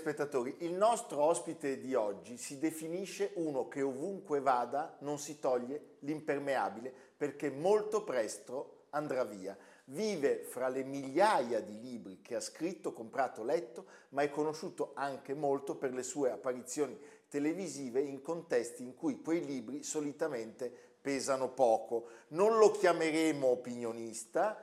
Telespettatori, 0.00 0.56
il 0.60 0.72
nostro 0.72 1.22
ospite 1.22 1.78
di 1.78 1.94
oggi 1.94 2.38
si 2.38 2.58
definisce 2.58 3.32
uno 3.34 3.68
che 3.68 3.82
ovunque 3.82 4.40
vada 4.40 4.96
non 5.00 5.18
si 5.18 5.38
toglie 5.38 5.96
l'impermeabile 6.00 6.92
perché 7.16 7.50
molto 7.50 8.02
presto 8.02 8.86
andrà 8.90 9.24
via. 9.24 9.56
Vive 9.84 10.42
fra 10.44 10.68
le 10.68 10.84
migliaia 10.84 11.60
di 11.60 11.78
libri 11.80 12.22
che 12.22 12.36
ha 12.36 12.40
scritto, 12.40 12.92
comprato, 12.92 13.44
letto, 13.44 13.84
ma 14.10 14.22
è 14.22 14.30
conosciuto 14.30 14.92
anche 14.94 15.34
molto 15.34 15.76
per 15.76 15.92
le 15.92 16.02
sue 16.02 16.30
apparizioni 16.30 16.98
televisive 17.28 18.00
in 18.00 18.22
contesti 18.22 18.82
in 18.82 18.94
cui 18.94 19.20
quei 19.20 19.44
libri 19.44 19.82
solitamente 19.82 20.72
pesano 21.00 21.50
poco. 21.50 22.06
Non 22.28 22.56
lo 22.56 22.70
chiameremo 22.70 23.46
opinionista, 23.46 24.56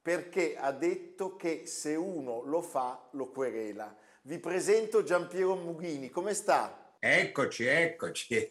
perché 0.00 0.56
ha 0.56 0.70
detto 0.70 1.34
che 1.34 1.66
se 1.66 1.96
uno 1.96 2.42
lo 2.42 2.62
fa 2.62 3.08
lo 3.10 3.30
querela. 3.30 4.04
Vi 4.26 4.40
presento 4.40 5.04
Giampiero 5.04 5.54
Mughini, 5.54 6.10
come 6.10 6.34
sta? 6.34 6.96
Eccoci, 6.98 7.64
eccoci, 7.64 8.50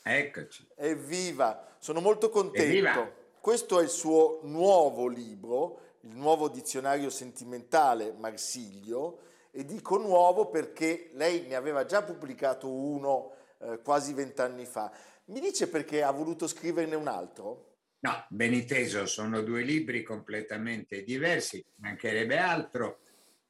eccoci. 0.00 0.68
Evviva, 0.76 1.74
sono 1.80 2.00
molto 2.00 2.30
contento. 2.30 2.68
Evviva. 2.68 3.12
Questo 3.40 3.80
è 3.80 3.82
il 3.82 3.88
suo 3.88 4.38
nuovo 4.44 5.08
libro, 5.08 5.96
il 6.02 6.14
nuovo 6.14 6.48
dizionario 6.48 7.10
sentimentale 7.10 8.14
Marsiglio, 8.16 9.22
e 9.50 9.64
dico 9.64 9.96
nuovo 9.98 10.50
perché 10.50 11.10
lei 11.14 11.48
ne 11.48 11.56
aveva 11.56 11.84
già 11.84 12.04
pubblicato 12.04 12.70
uno 12.70 13.32
eh, 13.58 13.80
quasi 13.82 14.12
vent'anni 14.12 14.66
fa. 14.66 14.92
Mi 15.24 15.40
dice 15.40 15.66
perché 15.66 16.04
ha 16.04 16.12
voluto 16.12 16.46
scriverne 16.46 16.94
un 16.94 17.08
altro? 17.08 17.78
No, 17.98 18.24
ben 18.28 18.54
inteso, 18.54 19.04
sono 19.06 19.40
due 19.40 19.62
libri 19.62 20.04
completamente 20.04 21.02
diversi, 21.02 21.64
mancherebbe 21.78 22.38
altro. 22.38 23.00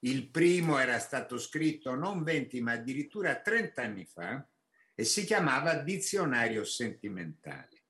Il 0.06 0.28
primo 0.28 0.78
era 0.78 0.98
stato 0.98 1.36
scritto 1.36 1.94
non 1.94 2.22
20 2.22 2.60
ma 2.60 2.72
addirittura 2.72 3.34
30 3.40 3.82
anni 3.82 4.04
fa 4.04 4.46
e 4.94 5.04
si 5.04 5.24
chiamava 5.24 5.74
Dizionario 5.74 6.64
sentimentale. 6.64 7.82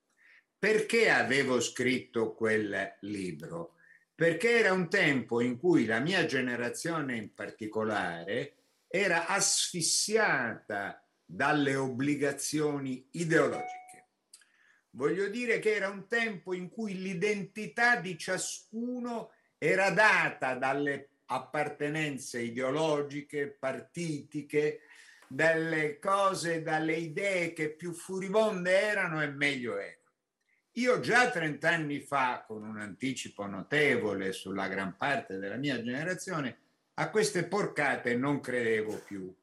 Perché 0.59 1.11
avevo 1.11 1.61
scritto 1.61 2.35
quel 2.35 2.97
libro? 3.01 3.75
Perché 4.15 4.59
era 4.59 4.73
un 4.73 4.89
tempo 4.89 5.43
in 5.43 5.59
cui 5.59 5.85
la 5.85 6.01
mia 6.01 6.25
generazione 6.25 7.17
in 7.17 7.35
particolare 7.35 8.55
era 8.89 9.27
asfissiata 9.27 11.07
dalle 11.23 11.75
obbligazioni 11.75 13.09
ideologiche 13.11 13.87
Voglio 14.97 15.29
dire 15.29 15.59
che 15.59 15.75
era 15.75 15.91
un 15.91 16.09
tempo 16.09 16.55
in 16.55 16.71
cui 16.71 16.99
l'identità 16.99 17.97
di 17.97 18.17
ciascuno 18.17 19.33
era 19.59 19.91
data 19.91 20.55
dalle 20.55 21.16
appartenenze 21.27 22.41
ideologiche, 22.41 23.49
partitiche, 23.49 24.81
dalle 25.29 25.99
cose, 25.99 26.63
dalle 26.63 26.95
idee 26.95 27.53
che 27.53 27.71
più 27.71 27.93
furibonde 27.93 28.81
erano 28.81 29.23
e 29.23 29.29
meglio 29.29 29.77
erano. 29.77 29.95
Io 30.73 31.01
già 31.01 31.31
30 31.31 31.69
anni 31.69 32.01
fa, 32.01 32.45
con 32.47 32.63
un 32.63 32.79
anticipo 32.79 33.47
notevole 33.47 34.33
sulla 34.33 34.69
gran 34.69 34.97
parte 34.97 35.39
della 35.39 35.57
mia 35.57 35.83
generazione, 35.83 36.59
a 36.95 37.11
queste 37.11 37.45
porcate 37.45 38.15
non 38.15 38.41
credevo 38.41 39.03
più. 39.07 39.35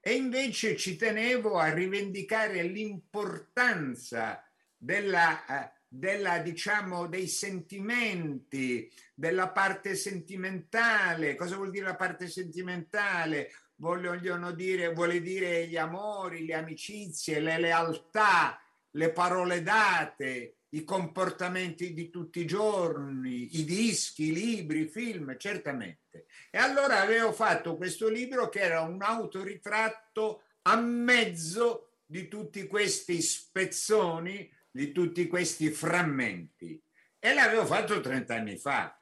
E 0.00 0.14
invece 0.14 0.76
ci 0.76 0.96
tenevo 0.96 1.58
a 1.58 1.72
rivendicare 1.72 2.62
l'importanza 2.62 4.42
della, 4.76 5.44
eh, 5.44 5.72
della, 5.88 6.38
diciamo, 6.38 7.06
dei 7.06 7.26
sentimenti, 7.26 8.92
della 9.14 9.48
parte 9.48 9.94
sentimentale. 9.96 11.34
Cosa 11.34 11.56
vuol 11.56 11.70
dire 11.70 11.86
la 11.86 11.96
parte 11.96 12.28
sentimentale? 12.28 13.50
Vogliono 13.76 14.52
dire, 14.52 14.92
vuole 14.92 15.20
dire 15.20 15.66
gli 15.66 15.76
amori, 15.76 16.44
le 16.44 16.54
amicizie, 16.54 17.40
le 17.40 17.58
lealtà, 17.58 18.60
le 18.92 19.12
parole 19.12 19.62
date, 19.62 20.56
i 20.70 20.84
comportamenti 20.84 21.94
di 21.94 22.10
tutti 22.10 22.40
i 22.40 22.46
giorni, 22.46 23.58
i 23.58 23.64
dischi, 23.64 24.24
i 24.24 24.32
libri, 24.34 24.82
i 24.82 24.88
film, 24.88 25.36
certamente. 25.38 26.26
E 26.50 26.58
allora 26.58 27.00
avevo 27.00 27.32
fatto 27.32 27.76
questo 27.76 28.08
libro 28.08 28.48
che 28.48 28.60
era 28.60 28.82
un 28.82 29.00
autoritratto 29.00 30.42
a 30.62 30.76
mezzo 30.76 31.92
di 32.04 32.28
tutti 32.28 32.66
questi 32.66 33.22
spezzoni 33.22 34.50
di 34.78 34.92
tutti 34.92 35.26
questi 35.26 35.70
frammenti 35.70 36.80
e 37.18 37.34
l'avevo 37.34 37.66
fatto 37.66 37.98
30 37.98 38.32
anni 38.32 38.56
fa. 38.56 38.96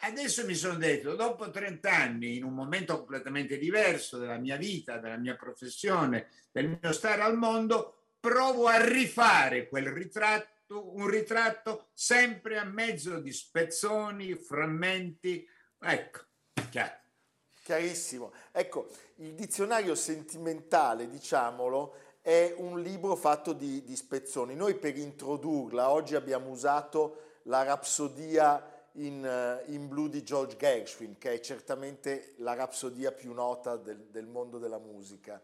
Adesso 0.00 0.44
mi 0.44 0.56
sono 0.56 0.74
detto, 0.74 1.14
dopo 1.14 1.50
30 1.50 1.88
anni, 1.88 2.36
in 2.36 2.42
un 2.42 2.52
momento 2.52 2.96
completamente 2.96 3.56
diverso 3.56 4.18
della 4.18 4.38
mia 4.38 4.56
vita, 4.56 4.98
della 4.98 5.18
mia 5.18 5.36
professione, 5.36 6.30
del 6.50 6.76
mio 6.80 6.90
stare 6.90 7.22
al 7.22 7.36
mondo, 7.36 8.06
provo 8.18 8.66
a 8.66 8.84
rifare 8.84 9.68
quel 9.68 9.86
ritratto, 9.86 10.96
un 10.96 11.06
ritratto 11.06 11.90
sempre 11.92 12.58
a 12.58 12.64
mezzo 12.64 13.20
di 13.20 13.32
spezzoni, 13.32 14.34
frammenti. 14.34 15.46
Ecco, 15.78 16.24
chiaro. 16.70 16.98
Chiarissimo. 17.62 18.32
Ecco, 18.50 18.88
il 19.18 19.34
dizionario 19.34 19.94
sentimentale, 19.94 21.08
diciamolo, 21.08 22.09
è 22.22 22.54
un 22.56 22.80
libro 22.80 23.16
fatto 23.16 23.52
di, 23.52 23.82
di 23.82 23.96
spezzoni. 23.96 24.54
Noi 24.54 24.74
per 24.74 24.96
introdurla 24.96 25.90
oggi 25.90 26.14
abbiamo 26.14 26.50
usato 26.50 27.38
la 27.44 27.62
rapsodia 27.62 28.80
in, 28.94 29.24
eh, 29.24 29.72
in, 29.72 29.88
blu 29.88 30.08
di 30.08 30.22
George 30.22 30.56
Gershwin, 30.56 31.16
che 31.18 31.34
è 31.34 31.40
certamente 31.40 32.34
la 32.38 32.54
rapsodia 32.54 33.12
più 33.12 33.32
nota 33.32 33.76
del, 33.76 34.06
del, 34.10 34.26
mondo 34.26 34.58
della 34.58 34.78
musica 34.78 35.40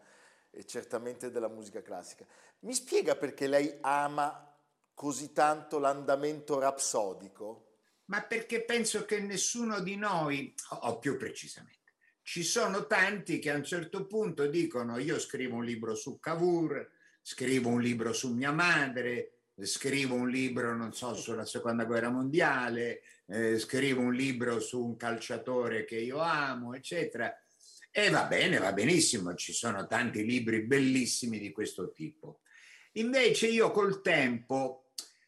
e 0.51 0.65
certamente 0.65 1.31
della 1.31 1.47
musica 1.47 1.81
classica. 1.81 2.25
Mi 2.59 2.73
spiega 2.73 3.15
perché 3.15 3.47
lei 3.47 3.77
ama 3.81 4.55
così 4.93 5.31
tanto 5.31 5.79
l'andamento 5.79 6.59
rapsodico? 6.59 7.65
Ma 8.05 8.21
perché 8.21 8.61
penso 8.61 9.05
che 9.05 9.19
nessuno 9.19 9.79
di 9.79 9.95
noi, 9.95 10.53
o 10.69 10.97
più 10.97 11.17
precisamente, 11.17 11.86
ci 12.27 12.43
sono 12.43 12.87
tanti 12.87 13.39
che 13.39 13.51
a 13.51 13.55
un 13.55 13.63
certo 13.63 14.05
punto 14.05 14.47
dicono 14.47 14.97
io 14.97 15.17
scrivo 15.17 15.55
un 15.55 15.63
libro 15.63 15.95
su 15.95 16.19
Cavour, 16.19 16.91
scrivo 17.21 17.69
un 17.69 17.79
libro 17.79 18.11
su 18.11 18.33
mia 18.33 18.51
madre, 18.51 19.43
scrivo 19.61 20.15
un 20.15 20.29
libro, 20.29 20.75
non 20.75 20.91
so, 20.91 21.13
sulla 21.13 21.45
seconda 21.45 21.85
guerra 21.85 22.09
mondiale, 22.09 23.01
eh, 23.27 23.57
scrivo 23.57 24.01
un 24.01 24.13
libro 24.13 24.59
su 24.59 24.83
un 24.83 24.97
calciatore 24.97 25.85
che 25.85 25.95
io 25.95 26.19
amo, 26.19 26.73
eccetera. 26.73 27.33
E 27.89 28.09
va 28.09 28.25
bene, 28.25 28.57
va 28.57 28.73
benissimo, 28.73 29.33
ci 29.35 29.53
sono 29.53 29.87
tanti 29.87 30.25
libri 30.25 30.63
bellissimi 30.63 31.39
di 31.39 31.53
questo 31.53 31.93
tipo. 31.93 32.41
Invece 32.95 33.47
io 33.47 33.71
col 33.71 34.01
tempo 34.01 34.86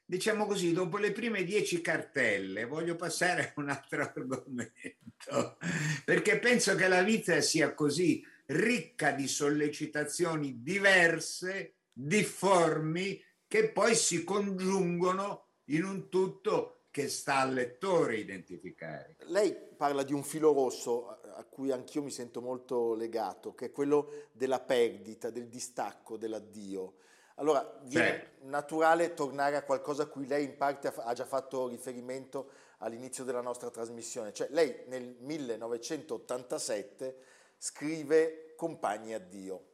diciamo 0.09 0.47
così, 0.47 0.73
dopo 0.73 0.97
le 0.97 1.11
prime 1.11 1.44
dieci 1.44 1.81
cartelle 1.81 2.65
voglio 2.65 2.95
passare 2.95 3.53
a 3.53 3.61
un 3.61 3.69
altro 3.69 4.01
argomento, 4.01 5.57
perché 6.03 6.39
penso 6.39 6.73
che 6.73 6.88
la 6.88 7.03
vita 7.03 7.39
sia 7.41 7.75
così 7.75 8.25
ricca 8.47 9.11
di 9.11 9.27
sollecitazioni 9.27 10.63
diverse, 10.63 11.75
difformi, 11.94 13.23
che 13.47 13.69
poi 13.69 13.94
si 13.94 14.23
congiungono 14.23 15.45
in 15.65 15.83
un 15.83 16.09
tutto 16.09 16.85
che 16.89 17.07
sta 17.07 17.41
al 17.41 17.53
lettore 17.53 18.17
identificare. 18.17 19.15
Lei 19.27 19.56
parla 19.77 20.01
di 20.01 20.13
un 20.13 20.23
filo 20.23 20.53
rosso 20.53 21.19
a 21.21 21.44
cui 21.44 21.71
anch'io 21.71 22.01
mi 22.01 22.09
sento 22.09 22.41
molto 22.41 22.95
legato, 22.95 23.53
che 23.53 23.65
è 23.65 23.71
quello 23.71 24.29
della 24.31 24.59
perdita, 24.59 25.29
del 25.29 25.47
distacco, 25.50 26.17
dell'addio. 26.17 26.95
Allora, 27.39 27.80
viene 27.83 28.07
certo. 28.07 28.45
naturale 28.47 29.13
tornare 29.13 29.56
a 29.56 29.63
qualcosa 29.63 30.03
a 30.03 30.07
cui 30.07 30.27
lei 30.27 30.44
in 30.44 30.57
parte 30.57 30.94
ha 30.94 31.13
già 31.13 31.25
fatto 31.25 31.69
riferimento 31.69 32.51
all'inizio 32.80 33.24
della 33.24 33.41
nostra 33.41 33.69
trasmissione. 33.69 34.33
Cioè, 34.33 34.50
lei 34.51 34.83
nel 34.88 35.15
1987 35.19 37.18
scrive 37.57 38.53
Compagni 38.56 39.13
addio. 39.13 39.68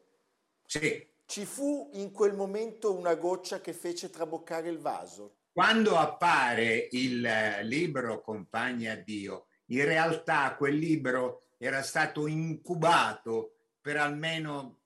Sì. 0.65 1.13
Ci 1.25 1.45
fu 1.45 1.89
in 1.93 2.11
quel 2.11 2.35
momento 2.35 2.93
una 2.93 3.15
goccia 3.15 3.59
che 3.59 3.73
fece 3.73 4.11
traboccare 4.11 4.69
il 4.69 4.77
vaso. 4.77 5.37
Quando 5.51 5.97
appare 5.97 6.87
il 6.91 7.25
eh, 7.25 7.63
libro 7.63 8.21
Compagni 8.21 8.87
addio, 8.87 9.47
in 9.67 9.85
realtà 9.85 10.53
quel 10.55 10.75
libro 10.75 11.47
era 11.57 11.81
stato 11.81 12.27
incubato 12.27 13.55
per 13.81 13.97
almeno 13.97 14.81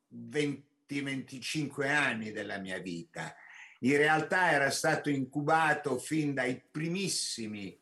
20-25 0.90 1.88
anni 1.88 2.32
della 2.32 2.58
mia 2.58 2.80
vita. 2.80 3.36
In 3.82 3.98
realtà 3.98 4.52
era 4.52 4.70
stato 4.72 5.10
incubato 5.10 5.98
fin 5.98 6.34
dai 6.34 6.62
primissimi, 6.70 7.80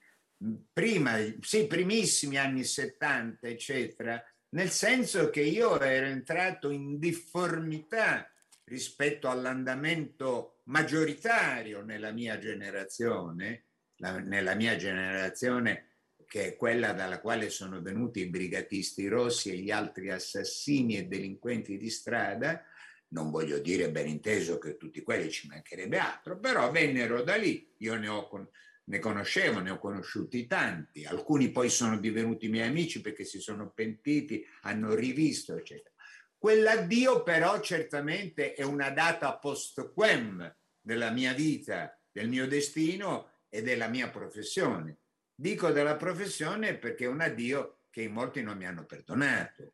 prima, 0.72 1.18
sì, 1.42 1.66
primissimi 1.66 2.38
anni 2.38 2.64
70, 2.64 3.48
eccetera, 3.48 4.24
nel 4.50 4.70
senso 4.70 5.30
che 5.30 5.42
io 5.42 5.80
ero 5.80 6.06
entrato 6.06 6.70
in 6.70 7.00
difformità 7.00 8.32
rispetto 8.66 9.30
all'andamento 9.30 10.62
maggioritario 10.66 11.82
nella 11.82 12.12
mia 12.12 12.38
generazione, 12.38 13.66
la, 13.98 14.20
nella 14.20 14.54
mia 14.56 14.76
generazione 14.76 15.88
che 16.28 16.46
è 16.46 16.56
quella 16.58 16.92
dalla 16.92 17.22
quale 17.22 17.50
sono 17.50 17.82
venuti 17.82 18.20
i 18.20 18.30
brigatisti 18.30 19.08
rossi 19.08 19.50
e 19.50 19.58
gli 19.58 19.72
altri 19.72 20.12
assassini 20.12 20.98
e 20.98 21.06
delinquenti 21.06 21.78
di 21.78 21.90
strada, 21.90 22.64
non 23.10 23.32
voglio 23.32 23.60
dire 23.60 23.90
ben 23.90 24.08
inteso 24.08 24.58
che 24.58 24.78
tutti 24.78 25.02
quelli 25.02 25.30
ci 25.30 25.48
mancherebbe 25.48 25.98
altro, 25.98 26.40
però 26.40 26.70
vennero 26.72 27.24
da 27.24 27.36
lì, 27.36 27.74
io 27.78 27.96
ne, 27.96 28.08
ho, 28.08 28.50
ne 28.86 29.00
conoscevo, 29.00 29.60
ne 29.60 29.72
ho 29.72 29.80
conosciuti 29.80 30.46
tanti, 30.48 31.06
alcuni 31.06 31.52
poi 31.52 31.70
sono 31.70 31.98
divenuti 31.98 32.50
miei 32.50 32.68
amici 32.68 33.02
perché 33.02 33.24
si 33.24 33.40
sono 33.40 33.70
pentiti, 33.72 34.46
hanno 34.62 34.94
rivisto, 34.94 35.56
eccetera. 35.56 35.94
Quell'addio 36.38 37.24
però 37.24 37.60
certamente 37.62 38.54
è 38.54 38.64
una 38.64 38.90
data 38.92 39.38
post 39.38 39.92
quem 39.94 40.56
della 40.80 41.10
mia 41.10 41.34
vita, 41.34 42.00
del 42.12 42.30
mio 42.30 42.48
destino 42.48 43.32
e 43.50 43.62
della 43.64 43.88
mia 43.88 44.10
professione. 44.10 45.00
Dico 45.34 45.72
della 45.72 45.96
professione 45.96 46.76
perché 46.78 47.06
è 47.06 47.08
un 47.08 47.22
addio 47.22 47.80
che 47.90 48.04
in 48.04 48.12
molti 48.12 48.44
non 48.44 48.58
mi 48.58 48.68
hanno 48.68 48.86
perdonato. 48.86 49.74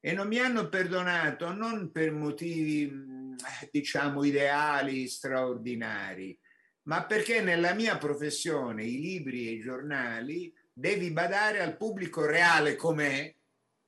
E 0.00 0.12
non 0.12 0.28
mi 0.28 0.38
hanno 0.38 0.68
perdonato 0.68 1.52
non 1.52 1.90
per 1.90 2.12
motivi, 2.12 3.34
diciamo, 3.70 4.24
ideali, 4.24 5.08
straordinari, 5.08 6.38
ma 6.82 7.04
perché 7.04 7.40
nella 7.40 7.74
mia 7.74 7.98
professione, 7.98 8.84
i 8.84 9.00
libri 9.00 9.48
e 9.48 9.52
i 9.52 9.60
giornali, 9.60 10.54
devi 10.72 11.10
badare 11.10 11.60
al 11.60 11.76
pubblico 11.76 12.24
reale 12.24 12.76
com'è 12.76 13.34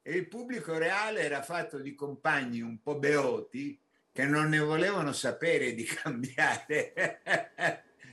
e 0.03 0.13
il 0.13 0.27
pubblico 0.27 0.77
reale 0.77 1.21
era 1.21 1.43
fatto 1.43 1.79
di 1.79 1.95
compagni 1.95 2.61
un 2.61 2.83
po' 2.83 2.99
beoti 2.99 3.79
che 4.13 4.25
non 4.25 4.49
ne 4.49 4.59
volevano 4.59 5.13
sapere 5.13 5.73
di 5.75 5.85
cambiare. 6.03 7.21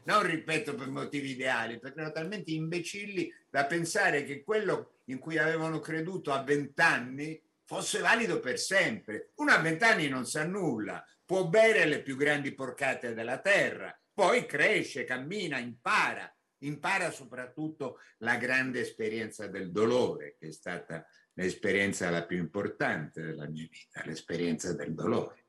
non 0.04 0.24
ripeto 0.24 0.76
per 0.76 0.90
motivi 0.90 1.32
ideali, 1.32 1.80
perché 1.80 2.00
erano 2.00 2.14
talmente 2.14 2.52
imbecilli 2.52 3.34
da 3.50 3.66
pensare 3.66 4.24
che 4.24 4.44
quello 4.44 5.00
in 5.06 5.20
cui 5.20 5.38
avevano 5.38 5.80
creduto 5.80 6.32
a 6.32 6.44
vent'anni 6.44 7.42
fosse 7.68 8.00
valido 8.00 8.40
per 8.40 8.58
sempre. 8.58 9.32
Uno 9.36 9.52
a 9.52 9.60
vent'anni 9.60 10.08
non 10.08 10.26
sa 10.26 10.46
nulla, 10.46 11.06
può 11.26 11.48
bere 11.48 11.86
le 11.86 12.02
più 12.02 12.16
grandi 12.16 12.54
porcate 12.54 13.14
della 13.14 13.40
terra, 13.40 13.96
poi 14.14 14.46
cresce, 14.46 15.04
cammina, 15.04 15.60
impara, 15.60 16.34
impara 16.60 17.12
soprattutto 17.12 18.00
la 18.20 18.38
grande 18.38 18.80
esperienza 18.80 19.48
del 19.48 19.72
dolore, 19.72 20.38
che 20.40 20.48
è 20.48 20.52
stata 20.52 21.06
l'esperienza 21.34 22.10
la 22.10 22.26
più 22.26 22.38
importante 22.38 23.22
della 23.22 23.48
mia 23.48 23.68
vita, 23.70 24.02
l'esperienza 24.06 24.74
del 24.74 24.96
dolore. 24.96 25.46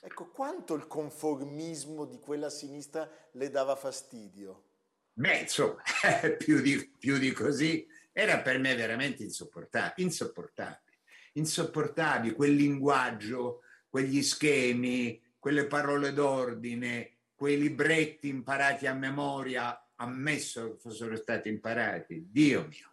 Ecco, 0.00 0.30
quanto 0.30 0.74
il 0.74 0.86
conformismo 0.86 2.04
di 2.04 2.18
quella 2.18 2.50
sinistra 2.50 3.08
le 3.32 3.48
dava 3.48 3.76
fastidio? 3.76 4.72
Beh, 5.12 5.38
insomma, 5.38 5.80
più 6.36 6.60
di, 6.60 6.92
più 6.98 7.16
di 7.16 7.30
così 7.32 7.86
era 8.12 8.40
per 8.40 8.58
me 8.58 8.74
veramente 8.74 9.22
insopportabile, 9.22 10.06
insopportabile, 10.06 10.93
insopportabile 11.34 12.34
quel 12.34 12.54
linguaggio, 12.54 13.62
quegli 13.88 14.22
schemi, 14.22 15.22
quelle 15.38 15.66
parole 15.66 16.12
d'ordine, 16.12 17.18
quei 17.34 17.58
libretti 17.58 18.28
imparati 18.28 18.86
a 18.86 18.94
memoria, 18.94 19.88
ammesso 19.96 20.72
che 20.72 20.78
fossero 20.78 21.16
stati 21.16 21.48
imparati, 21.48 22.26
Dio 22.30 22.66
mio. 22.66 22.92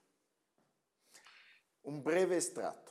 Un 1.82 2.02
breve 2.02 2.36
estratto. 2.36 2.91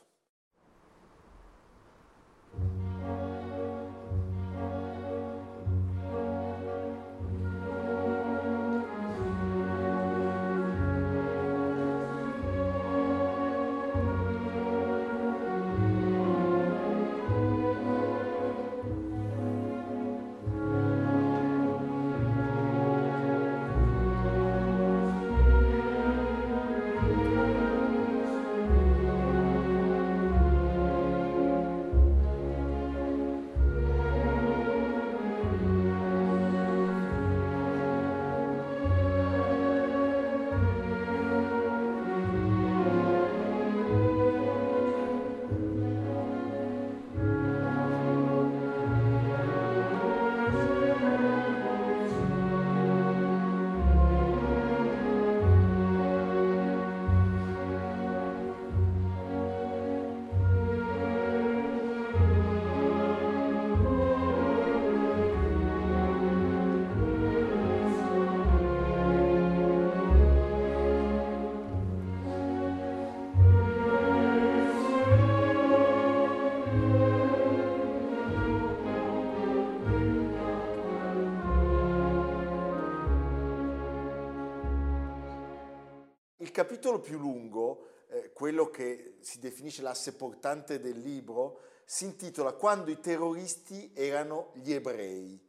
Capitolo 86.61 86.99
più 86.99 87.17
lungo, 87.17 87.87
eh, 88.09 88.31
quello 88.33 88.69
che 88.69 89.15
si 89.21 89.39
definisce 89.39 89.81
l'asse 89.81 90.13
portante 90.13 90.79
del 90.79 90.99
libro, 90.99 91.61
si 91.85 92.05
intitola 92.05 92.53
Quando 92.53 92.91
i 92.91 92.99
terroristi 92.99 93.91
erano 93.95 94.51
gli 94.53 94.71
ebrei. 94.71 95.43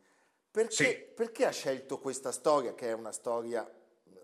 Perché, 0.50 0.74
sì. 0.74 0.96
perché 1.14 1.44
ha 1.44 1.50
scelto 1.50 1.98
questa 1.98 2.32
storia, 2.32 2.74
che 2.74 2.88
è 2.88 2.92
una 2.92 3.12
storia 3.12 3.62
eh, 3.68 4.20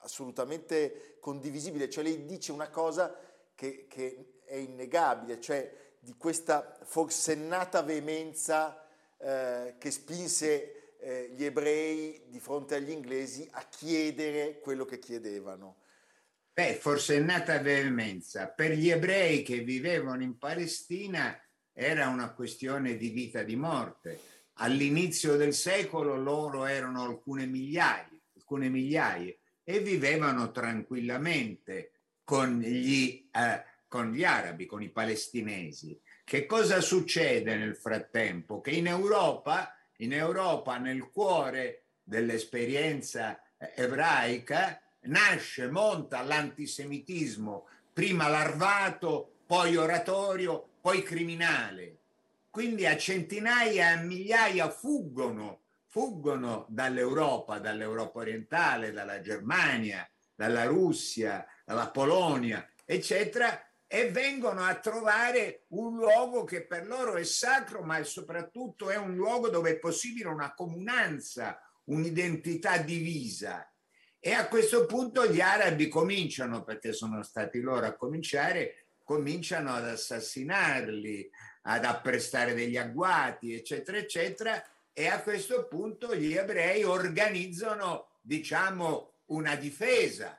assolutamente 0.00 1.16
condivisibile? 1.20 1.88
Cioè 1.88 2.02
lei 2.02 2.24
dice 2.24 2.50
una 2.50 2.70
cosa 2.70 3.16
che, 3.54 3.86
che 3.88 4.40
è 4.44 4.56
innegabile, 4.56 5.40
cioè 5.40 5.72
di 6.00 6.14
questa 6.16 6.76
forsennata 6.82 7.82
veemenza 7.82 8.84
eh, 9.16 9.76
che 9.78 9.90
spinse 9.92 10.96
eh, 10.98 11.30
gli 11.34 11.44
ebrei 11.44 12.24
di 12.26 12.40
fronte 12.40 12.74
agli 12.74 12.90
inglesi 12.90 13.48
a 13.52 13.64
chiedere 13.68 14.58
quello 14.58 14.84
che 14.84 14.98
chiedevano. 14.98 15.76
Beh, 16.60 16.74
forse 16.74 17.16
è 17.16 17.20
nata 17.20 17.58
veemenza. 17.58 18.48
Per 18.48 18.72
gli 18.72 18.90
ebrei 18.90 19.42
che 19.42 19.60
vivevano 19.60 20.22
in 20.22 20.36
Palestina 20.36 21.34
era 21.72 22.08
una 22.08 22.34
questione 22.34 22.98
di 22.98 23.08
vita 23.08 23.40
e 23.40 23.44
di 23.46 23.56
morte. 23.56 24.20
All'inizio 24.56 25.36
del 25.36 25.54
secolo 25.54 26.20
loro 26.20 26.66
erano 26.66 27.02
alcune 27.02 27.46
migliaia, 27.46 28.10
alcune 28.36 28.68
migliaia 28.68 29.34
e 29.64 29.80
vivevano 29.80 30.50
tranquillamente 30.50 31.92
con 32.24 32.60
gli 32.60 33.30
eh, 33.32 33.64
con 33.88 34.12
gli 34.12 34.24
arabi, 34.24 34.66
con 34.66 34.82
i 34.82 34.90
palestinesi. 34.90 35.98
Che 36.22 36.44
cosa 36.44 36.82
succede 36.82 37.56
nel 37.56 37.74
frattempo? 37.74 38.60
Che 38.60 38.72
in 38.72 38.86
Europa, 38.86 39.74
in 39.96 40.12
Europa 40.12 40.76
nel 40.76 41.08
cuore 41.08 41.84
dell'esperienza 42.02 43.42
ebraica, 43.56 44.78
nasce, 45.02 45.68
monta 45.70 46.22
l'antisemitismo, 46.22 47.66
prima 47.92 48.28
larvato, 48.28 49.42
poi 49.46 49.76
oratorio, 49.76 50.68
poi 50.80 51.02
criminale. 51.02 51.96
Quindi 52.50 52.86
a 52.86 52.96
centinaia, 52.96 53.90
a 53.90 53.96
migliaia 53.96 54.70
fuggono, 54.70 55.62
fuggono 55.86 56.66
dall'Europa, 56.68 57.58
dall'Europa 57.58 58.20
orientale, 58.20 58.92
dalla 58.92 59.20
Germania, 59.20 60.08
dalla 60.34 60.64
Russia, 60.64 61.46
dalla 61.64 61.90
Polonia, 61.90 62.66
eccetera, 62.84 63.64
e 63.86 64.10
vengono 64.10 64.62
a 64.64 64.76
trovare 64.76 65.64
un 65.68 65.96
luogo 65.96 66.44
che 66.44 66.64
per 66.64 66.86
loro 66.86 67.16
è 67.16 67.24
sacro, 67.24 67.82
ma 67.82 68.02
soprattutto 68.04 68.88
è 68.88 68.96
un 68.96 69.14
luogo 69.14 69.48
dove 69.48 69.70
è 69.70 69.78
possibile 69.78 70.28
una 70.28 70.54
comunanza, 70.54 71.60
un'identità 71.84 72.78
divisa. 72.78 73.69
E 74.22 74.34
a 74.34 74.48
questo 74.48 74.84
punto 74.84 75.26
gli 75.26 75.40
arabi 75.40 75.88
cominciano, 75.88 76.62
perché 76.62 76.92
sono 76.92 77.22
stati 77.22 77.58
loro 77.60 77.86
a 77.86 77.94
cominciare, 77.94 78.84
cominciano 79.02 79.72
ad 79.72 79.86
assassinarli, 79.86 81.30
ad 81.62 81.86
apprestare 81.86 82.52
degli 82.52 82.76
agguati, 82.76 83.54
eccetera, 83.54 83.96
eccetera, 83.96 84.62
e 84.92 85.06
a 85.06 85.22
questo 85.22 85.66
punto 85.68 86.14
gli 86.14 86.34
ebrei 86.34 86.84
organizzano, 86.84 88.18
diciamo, 88.20 89.12
una 89.26 89.56
difesa. 89.56 90.38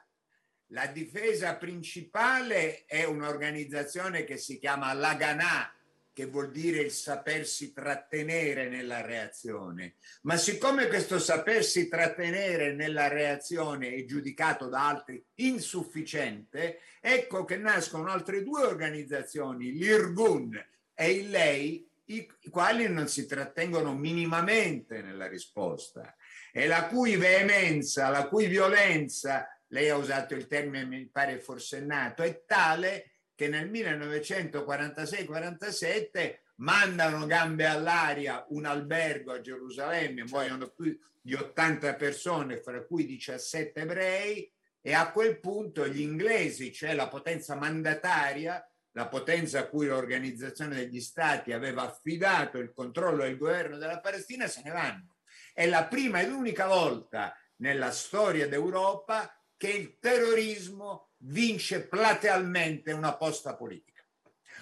La 0.67 0.85
difesa 0.85 1.55
principale 1.55 2.85
è 2.85 3.03
un'organizzazione 3.03 4.25
che 4.25 4.37
si 4.37 4.59
chiama 4.59 4.93
Laganà, 4.93 5.73
che 6.13 6.25
vuol 6.25 6.51
dire 6.51 6.81
il 6.81 6.91
sapersi 6.91 7.71
trattenere 7.71 8.67
nella 8.67 9.01
reazione. 9.01 9.95
Ma 10.23 10.37
siccome 10.37 10.87
questo 10.87 11.19
sapersi 11.19 11.87
trattenere 11.87 12.73
nella 12.73 13.07
reazione 13.07 13.93
è 13.93 14.05
giudicato 14.05 14.67
da 14.67 14.87
altri 14.87 15.23
insufficiente, 15.35 16.79
ecco 16.99 17.45
che 17.45 17.57
nascono 17.57 18.11
altre 18.11 18.43
due 18.43 18.63
organizzazioni, 18.63 19.71
l'Irgun 19.71 20.53
e 20.93 21.11
il 21.11 21.29
Lei, 21.29 21.89
i 22.05 22.27
quali 22.49 22.89
non 22.89 23.07
si 23.07 23.25
trattengono 23.25 23.95
minimamente 23.95 25.01
nella 25.01 25.27
risposta 25.27 26.13
e 26.51 26.67
la 26.67 26.87
cui 26.87 27.15
veemenza, 27.15 28.09
la 28.09 28.27
cui 28.27 28.47
violenza, 28.47 29.47
lei 29.67 29.87
ha 29.87 29.95
usato 29.95 30.33
il 30.33 30.47
termine, 30.47 30.85
mi 30.85 31.07
pare 31.07 31.39
forsennato, 31.39 32.23
è 32.23 32.43
tale 32.45 33.10
che 33.41 33.47
nel 33.47 33.71
1946-47 33.71 36.41
mandano 36.57 37.25
gambe 37.25 37.65
all'aria 37.65 38.45
un 38.49 38.65
albergo 38.65 39.31
a 39.31 39.41
Gerusalemme, 39.41 40.25
muoiono 40.25 40.69
più 40.69 40.95
di 41.19 41.33
80 41.33 41.95
persone, 41.95 42.61
fra 42.61 42.85
cui 42.85 43.07
17 43.07 43.79
ebrei, 43.79 44.53
e 44.79 44.93
a 44.93 45.11
quel 45.11 45.39
punto 45.39 45.87
gli 45.87 46.01
inglesi, 46.01 46.71
cioè 46.71 46.93
la 46.93 47.07
potenza 47.07 47.55
mandataria, 47.55 48.63
la 48.91 49.07
potenza 49.07 49.61
a 49.61 49.67
cui 49.67 49.87
l'Organizzazione 49.87 50.75
degli 50.75 51.01
Stati 51.01 51.51
aveva 51.51 51.81
affidato 51.81 52.59
il 52.59 52.71
controllo 52.71 53.23
del 53.23 53.37
governo 53.37 53.77
della 53.77 54.01
Palestina, 54.01 54.45
se 54.45 54.61
ne 54.63 54.69
vanno. 54.69 55.15
È 55.51 55.65
la 55.65 55.87
prima 55.87 56.21
ed 56.21 56.31
unica 56.31 56.67
volta 56.67 57.35
nella 57.55 57.89
storia 57.89 58.47
d'Europa 58.47 59.35
che 59.57 59.69
il 59.69 59.97
terrorismo 59.97 61.10
vince 61.21 61.87
platealmente 61.87 62.91
una 62.91 63.15
posta 63.15 63.55
politica. 63.55 64.03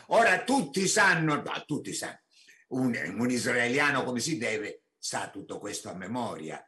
Ora 0.07 0.43
tutti 0.43 0.87
sanno, 0.87 1.35
no, 1.35 1.63
tutti 1.65 1.93
sanno, 1.93 2.21
un, 2.69 2.97
un 3.17 3.29
israeliano 3.29 4.03
come 4.03 4.19
si 4.19 4.37
deve 4.37 4.83
sa 4.97 5.29
tutto 5.29 5.59
questo 5.59 5.89
a 5.89 5.95
memoria. 5.95 6.63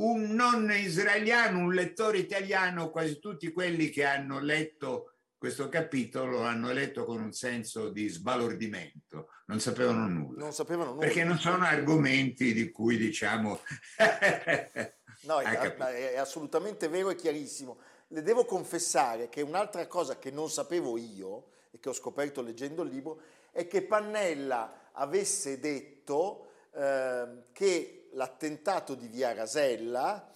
Un 0.00 0.30
non 0.30 0.70
israeliano, 0.70 1.58
un 1.58 1.74
lettore 1.74 2.18
italiano, 2.18 2.90
quasi 2.90 3.18
tutti 3.18 3.52
quelli 3.52 3.90
che 3.90 4.04
hanno 4.04 4.40
letto 4.40 5.14
questo 5.40 5.70
capitolo 5.70 6.42
hanno 6.42 6.70
letto 6.70 7.06
con 7.06 7.22
un 7.22 7.32
senso 7.32 7.88
di 7.88 8.08
sbalordimento, 8.08 9.28
non 9.46 9.58
sapevano 9.58 10.06
nulla. 10.06 10.38
Non 10.38 10.52
sapevano 10.52 10.90
nulla. 10.90 11.06
Perché 11.06 11.24
non 11.24 11.38
sono 11.38 11.64
argomenti 11.64 12.52
di 12.52 12.70
cui 12.70 12.98
diciamo... 12.98 13.58
no, 15.22 15.40
è, 15.40 16.12
è, 16.12 16.18
assolutamente 16.18 16.88
vero 16.88 17.08
e 17.08 17.14
chiarissimo 17.14 17.80
le 18.12 18.22
devo 18.22 18.44
confessare 18.44 19.28
che 19.28 19.42
un'altra 19.42 19.86
cosa 19.86 20.18
che 20.18 20.30
non 20.30 20.50
sapevo 20.50 20.96
io 20.96 21.44
e 21.70 21.78
che 21.78 21.88
ho 21.88 21.92
scoperto 21.92 22.42
leggendo 22.42 22.82
il 22.82 22.90
libro 22.90 23.20
è 23.52 23.66
che 23.66 23.82
Pannella 23.82 24.90
avesse 24.92 25.60
detto 25.60 26.46
eh, 26.72 27.42
che 27.52 28.08
l'attentato 28.12 28.94
di 28.94 29.06
Via 29.06 29.32
Rasella 29.32 30.32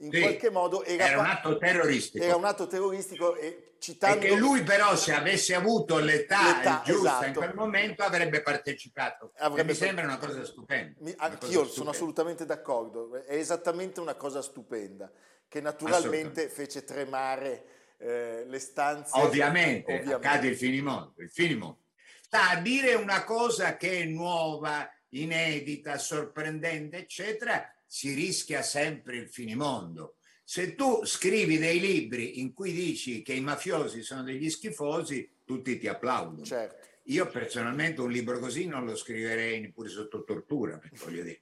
in 0.00 0.12
sì, 0.12 0.20
qualche 0.20 0.50
modo 0.50 0.84
era, 0.84 1.06
era, 1.06 1.18
un 1.18 1.26
atto 1.26 1.58
terroristico. 1.58 2.24
Era 2.24 2.36
un 2.36 2.44
atto 2.44 2.66
terroristico 2.66 3.36
e 3.36 3.74
citando... 3.78 4.24
E 4.24 4.28
che 4.28 4.36
lui 4.36 4.62
però 4.62 4.94
se 4.96 5.12
avesse 5.12 5.54
avuto 5.54 5.98
l'età, 5.98 6.56
l'età 6.56 6.82
giusta 6.84 7.08
esatto. 7.08 7.26
in 7.26 7.34
quel 7.34 7.54
momento 7.54 8.02
avrebbe 8.02 8.42
partecipato. 8.42 9.32
Avrebbe 9.38 9.72
mi 9.72 9.76
sembra 9.76 10.04
una 10.04 10.18
cosa 10.18 10.44
stupenda. 10.44 10.94
Mi, 11.00 11.14
anch'io 11.16 11.64
sono 11.66 11.90
assolutamente 11.90 12.44
d'accordo, 12.44 13.22
è 13.24 13.34
esattamente 13.34 14.00
una 14.00 14.14
cosa 14.14 14.42
stupenda 14.42 15.10
che 15.48 15.60
naturalmente 15.60 16.48
fece 16.48 16.84
tremare 16.84 17.64
eh, 17.98 18.44
le 18.46 18.58
stanze. 18.58 19.18
Ovviamente, 19.18 19.92
ovviamente, 19.94 20.14
accade 20.14 20.46
il 20.48 20.56
finimondo. 20.56 21.14
Il 21.16 21.30
finimondo. 21.30 21.78
Sta 22.20 22.50
a 22.50 22.60
dire 22.60 22.94
una 22.94 23.24
cosa 23.24 23.76
che 23.76 24.02
è 24.02 24.04
nuova, 24.04 24.88
inedita, 25.10 25.98
sorprendente, 25.98 26.98
eccetera, 26.98 27.66
si 27.88 28.12
rischia 28.12 28.62
sempre 28.62 29.16
il 29.16 29.28
finimondo. 29.28 30.16
Se 30.44 30.74
tu 30.74 31.04
scrivi 31.04 31.58
dei 31.58 31.80
libri 31.80 32.40
in 32.40 32.52
cui 32.52 32.72
dici 32.72 33.22
che 33.22 33.32
i 33.32 33.40
mafiosi 33.40 34.02
sono 34.02 34.22
degli 34.22 34.48
schifosi, 34.48 35.38
tutti 35.44 35.78
ti 35.78 35.88
applaudono. 35.88 36.44
Certo. 36.44 36.86
Io 37.04 37.26
personalmente 37.28 38.02
un 38.02 38.10
libro 38.10 38.38
così 38.38 38.66
non 38.66 38.84
lo 38.84 38.94
scriverei 38.94 39.60
neppure 39.60 39.88
sotto 39.88 40.24
tortura, 40.24 40.78
voglio 41.02 41.22
dire. 41.22 41.40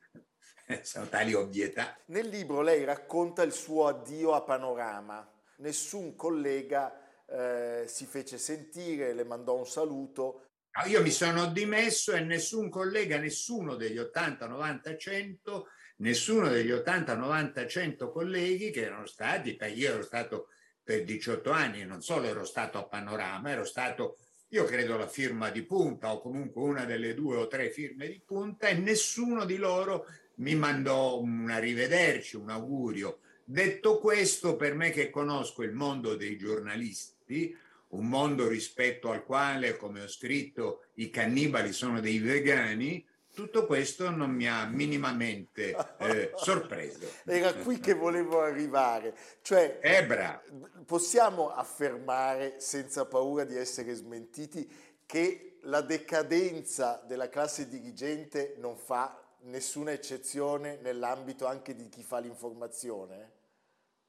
sono 0.82 1.08
tali 1.08 1.34
ovvietà. 1.34 1.96
Nel 2.06 2.28
libro 2.28 2.62
lei 2.62 2.84
racconta 2.84 3.42
il 3.42 3.52
suo 3.52 3.88
addio 3.88 4.32
a 4.32 4.42
Panorama. 4.42 5.28
Nessun 5.58 6.14
collega 6.14 7.24
eh, 7.26 7.84
si 7.86 8.06
fece 8.06 8.38
sentire, 8.38 9.12
le 9.12 9.24
mandò 9.24 9.56
un 9.56 9.66
saluto. 9.66 10.42
Io 10.86 11.00
mi 11.00 11.10
sono 11.10 11.46
dimesso 11.46 12.12
e 12.12 12.20
nessun 12.20 12.68
collega, 12.68 13.18
nessuno 13.18 13.76
degli 13.76 13.98
80, 13.98 14.46
90, 14.46 14.96
100, 14.96 15.68
nessuno 15.96 16.48
degli 16.48 16.70
80, 16.70 17.14
90, 17.14 17.66
100 17.66 18.10
colleghi 18.10 18.70
che 18.70 18.82
erano 18.82 19.06
stati, 19.06 19.58
io 19.74 19.92
ero 19.92 20.02
stato 20.02 20.48
per 20.82 21.04
18 21.04 21.50
anni, 21.50 21.84
non 21.84 22.02
solo 22.02 22.26
ero 22.26 22.44
stato 22.44 22.78
a 22.78 22.84
Panorama, 22.84 23.50
ero 23.50 23.64
stato 23.64 24.18
io 24.50 24.64
credo 24.64 24.96
la 24.96 25.08
firma 25.08 25.50
di 25.50 25.62
punta 25.62 26.12
o 26.12 26.20
comunque 26.20 26.62
una 26.62 26.84
delle 26.84 27.14
due 27.14 27.36
o 27.36 27.48
tre 27.48 27.70
firme 27.70 28.06
di 28.06 28.20
punta 28.24 28.68
e 28.68 28.74
nessuno 28.74 29.44
di 29.44 29.56
loro 29.56 30.06
mi 30.36 30.54
mandò 30.54 31.20
un 31.20 31.50
arrivederci, 31.50 32.36
un 32.36 32.50
augurio. 32.50 33.18
Detto 33.44 33.98
questo, 33.98 34.56
per 34.56 34.74
me 34.74 34.90
che 34.90 35.10
conosco 35.10 35.62
il 35.62 35.72
mondo 35.72 36.14
dei 36.14 36.36
giornalisti, 36.36 37.56
un 37.88 38.06
mondo 38.06 38.46
rispetto 38.46 39.10
al 39.10 39.24
quale, 39.24 39.76
come 39.76 40.02
ho 40.02 40.08
scritto, 40.08 40.84
i 40.94 41.10
cannibali 41.10 41.72
sono 41.72 42.00
dei 42.00 42.18
vegani, 42.18 43.04
tutto 43.36 43.66
questo 43.66 44.08
non 44.08 44.30
mi 44.30 44.48
ha 44.48 44.64
minimamente 44.64 45.76
eh, 45.98 46.32
sorpreso. 46.36 47.06
Era 47.26 47.52
qui 47.52 47.78
che 47.78 47.92
volevo 47.92 48.40
arrivare. 48.40 49.14
Cioè, 49.42 49.78
Ebra. 49.82 50.42
possiamo 50.86 51.50
affermare, 51.50 52.58
senza 52.60 53.04
paura 53.04 53.44
di 53.44 53.54
essere 53.54 53.92
smentiti, 53.92 54.66
che 55.04 55.58
la 55.64 55.82
decadenza 55.82 57.04
della 57.06 57.28
classe 57.28 57.68
dirigente 57.68 58.54
non 58.56 58.78
fa 58.78 59.22
nessuna 59.42 59.92
eccezione 59.92 60.78
nell'ambito 60.80 61.46
anche 61.46 61.74
di 61.74 61.90
chi 61.90 62.02
fa 62.02 62.20
l'informazione? 62.20 63.35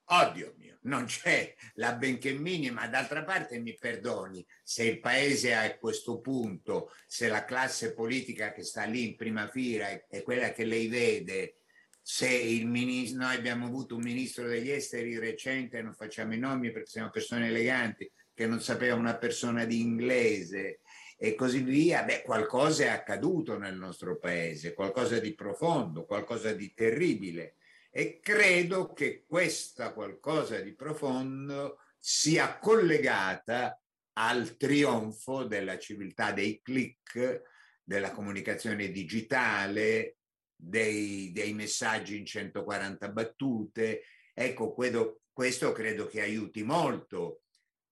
Oddio 0.10 0.54
mio, 0.58 0.78
non 0.84 1.06
c'è 1.06 1.54
la 1.76 1.94
benché 1.96 2.32
minima. 2.32 2.88
D'altra 2.88 3.24
parte 3.24 3.60
mi 3.60 3.76
perdoni, 3.76 4.46
se 4.64 4.86
il 4.86 5.00
paese 5.00 5.50
è 5.50 5.54
a 5.54 5.78
questo 5.78 6.20
punto, 6.20 6.92
se 7.08 7.28
la 7.28 7.44
classe 7.44 7.94
politica 7.94 8.54
che 8.54 8.64
sta 8.64 8.86
lì 8.86 9.10
in 9.10 9.16
prima 9.16 9.48
fila 9.50 9.90
è, 9.90 10.06
è 10.08 10.22
quella 10.22 10.52
che 10.52 10.64
lei 10.64 10.88
vede, 10.88 11.58
se 12.02 12.30
il 12.30 12.68
ministro, 12.68 13.26
noi 13.26 13.36
abbiamo 13.36 13.66
avuto 13.66 13.96
un 13.96 14.02
ministro 14.02 14.48
degli 14.48 14.70
esteri 14.70 15.20
recente, 15.20 15.82
non 15.82 15.94
facciamo 15.94 16.34
i 16.34 16.40
nomi 16.40 16.72
perché 16.72 16.90
siamo 16.90 17.10
persone 17.10 17.48
eleganti, 17.48 18.10
che 18.34 18.48
non 18.48 18.62
sapeva 18.62 18.96
una 18.96 19.18
persona 19.18 19.66
di 19.66 19.82
inglese, 19.82 20.80
e 21.18 21.36
così 21.36 21.64
via, 21.64 22.04
beh, 22.04 22.22
qualcosa 22.22 22.86
è 22.86 22.88
accaduto 22.88 23.58
nel 23.58 23.76
nostro 23.76 24.18
paese, 24.18 24.74
qualcosa 24.74 25.20
di 25.20 25.34
profondo, 25.34 26.06
qualcosa 26.06 26.54
di 26.54 26.74
terribile. 26.74 27.56
E 27.98 28.20
credo 28.20 28.94
che 28.94 29.26
questa 29.26 29.92
qualcosa 29.92 30.60
di 30.60 30.76
profondo 30.76 31.80
sia 31.98 32.60
collegata 32.60 33.82
al 34.20 34.56
trionfo 34.56 35.46
della 35.46 35.80
civiltà 35.80 36.32
dei 36.32 36.62
click, 36.62 37.42
della 37.82 38.12
comunicazione 38.12 38.92
digitale, 38.92 40.18
dei, 40.56 41.32
dei 41.32 41.54
messaggi 41.54 42.20
in 42.20 42.28
140 42.28 43.10
battute. 43.10 44.04
Ecco, 44.32 44.76
questo, 44.76 45.22
questo 45.34 45.72
credo 45.72 46.06
che 46.06 46.22
aiuti 46.22 46.62
molto 46.62 47.42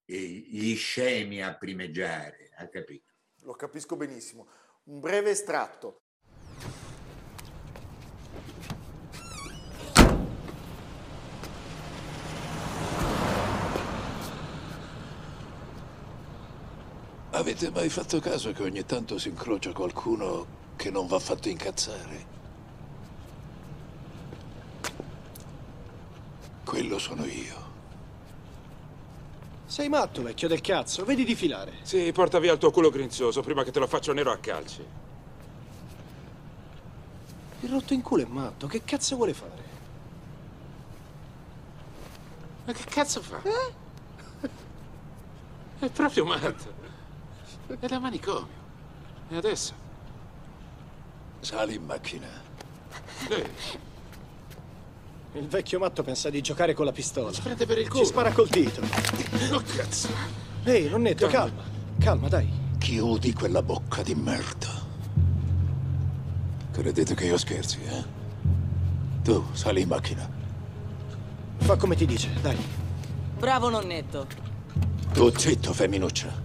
gli 0.05 0.75
scemi 0.75 1.41
a 1.41 1.57
primeggiare, 1.57 2.51
ha 2.57 2.69
capito? 2.69 3.11
Lo 3.41 3.53
capisco 3.53 3.95
benissimo. 3.95 4.47
Un 4.83 4.99
breve 4.99 5.31
estratto. 5.31 6.04
Avete 17.35 17.69
mai 17.69 17.89
fatto 17.89 18.21
caso 18.21 18.53
che 18.53 18.63
ogni 18.63 18.85
tanto 18.85 19.17
si 19.17 19.27
incrocia 19.27 19.73
qualcuno 19.73 20.45
che 20.77 20.89
non 20.89 21.05
va 21.05 21.19
fatto 21.19 21.49
incazzare? 21.49 22.25
Quello 26.63 26.97
sono 26.97 27.25
io. 27.25 27.73
Sei 29.65 29.89
matto, 29.89 30.23
vecchio 30.23 30.47
del 30.47 30.61
cazzo. 30.61 31.03
Vedi 31.03 31.25
di 31.25 31.35
filare. 31.35 31.73
Sì, 31.81 32.09
porta 32.13 32.39
via 32.39 32.53
il 32.53 32.57
tuo 32.57 32.71
culo 32.71 32.89
grinzoso 32.89 33.41
prima 33.41 33.65
che 33.65 33.71
te 33.71 33.79
lo 33.79 33.87
faccio 33.87 34.13
nero 34.13 34.31
a 34.31 34.37
calci. 34.37 34.85
Il 37.59 37.69
rotto 37.69 37.93
in 37.93 38.01
culo 38.01 38.23
è 38.23 38.27
matto. 38.27 38.65
Che 38.67 38.81
cazzo 38.85 39.17
vuole 39.17 39.33
fare? 39.33 39.63
Ma 42.63 42.71
che 42.71 42.85
cazzo 42.85 43.21
fa? 43.21 43.41
Eh? 43.43 44.49
È 45.79 45.89
proprio 45.89 46.23
matto. 46.23 46.94
È 47.67 47.87
da 47.87 47.99
manicomio. 47.99 48.63
E 49.29 49.35
adesso? 49.35 49.73
Sali 51.39 51.75
in 51.75 51.85
macchina. 51.85 52.27
Lei. 53.27 53.49
Il 55.33 55.47
vecchio 55.47 55.79
matto 55.79 56.03
pensa 56.03 56.29
di 56.29 56.41
giocare 56.41 56.73
con 56.73 56.85
la 56.85 56.91
pistola. 56.91 57.33
Si 57.33 57.41
prende 57.41 57.65
per 57.65 57.79
il 57.79 57.89
culo. 57.89 58.03
Ci 58.03 58.09
spara 58.09 58.31
col 58.31 58.47
dito. 58.47 58.81
Oh, 59.51 59.61
cazzo. 59.75 60.09
Ehi, 60.63 60.87
nonnetto, 60.89 61.27
calma. 61.27 61.63
Calma, 61.99 62.27
dai. 62.27 62.49
Chiudi 62.77 63.33
quella 63.33 63.61
bocca 63.61 64.03
di 64.03 64.15
merda. 64.15 64.69
Credete 66.71 67.15
che 67.15 67.25
io 67.25 67.37
scherzi, 67.37 67.79
eh? 67.83 68.03
Tu, 69.23 69.43
sali 69.53 69.81
in 69.81 69.87
macchina. 69.87 70.29
Fa 71.57 71.75
come 71.77 71.95
ti 71.95 72.05
dice, 72.05 72.29
dai. 72.41 72.57
Bravo, 73.37 73.69
nonnetto. 73.69 74.27
Tu 75.13 75.37
zitto, 75.37 75.73
femminuccia. 75.73 76.44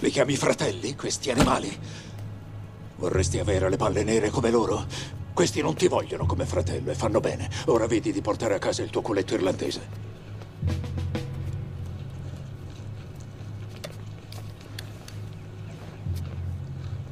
Li 0.00 0.08
chiami 0.08 0.34
fratelli, 0.34 0.96
questi 0.96 1.30
animali? 1.30 1.78
Vorresti 2.96 3.38
avere 3.38 3.68
le 3.68 3.76
palle 3.76 4.02
nere 4.02 4.30
come 4.30 4.50
loro? 4.50 4.86
Questi 5.34 5.60
non 5.60 5.74
ti 5.74 5.88
vogliono 5.88 6.24
come 6.24 6.46
fratello 6.46 6.90
e 6.90 6.94
fanno 6.94 7.20
bene. 7.20 7.50
Ora 7.66 7.86
vedi 7.86 8.10
di 8.10 8.22
portare 8.22 8.54
a 8.54 8.58
casa 8.58 8.82
il 8.82 8.88
tuo 8.88 9.02
culetto 9.02 9.34
irlandese. 9.34 9.88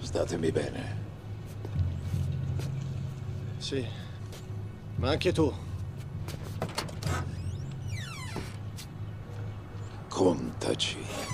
Statemi 0.01 0.51
bene. 0.51 0.97
Sì. 3.59 3.87
Ma 4.97 5.11
anche 5.11 5.33
tu. 5.33 5.53
Contaci. 10.09 11.28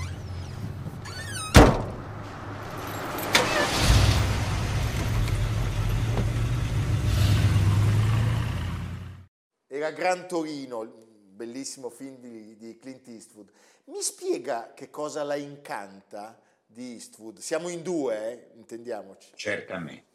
Era 9.85 9.93
Gran 9.93 10.27
Torino, 10.27 10.83
bellissimo 11.29 11.91
film 11.91 12.17
di, 12.19 12.57
di 12.57 12.79
Clint 12.79 13.07
Eastwood. 13.07 13.51
Mi 13.89 14.01
spiega 14.01 14.73
che 14.73 14.89
cosa 14.89 15.23
la 15.25 15.35
incanta 15.35 16.41
di 16.65 16.93
Eastwood? 16.93 17.37
Siamo 17.41 17.69
in 17.69 17.83
due, 17.83 18.17
eh? 18.17 18.57
intendiamoci. 18.57 19.33
Certamente. 19.35 20.07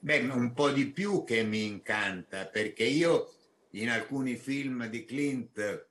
Beh, 0.00 0.18
un 0.18 0.52
po' 0.52 0.70
di 0.70 0.90
più 0.90 1.22
che 1.22 1.44
mi 1.44 1.64
incanta, 1.64 2.46
perché 2.46 2.82
io 2.82 3.32
in 3.70 3.88
alcuni 3.88 4.34
film 4.34 4.88
di 4.88 5.04
Clint 5.04 5.86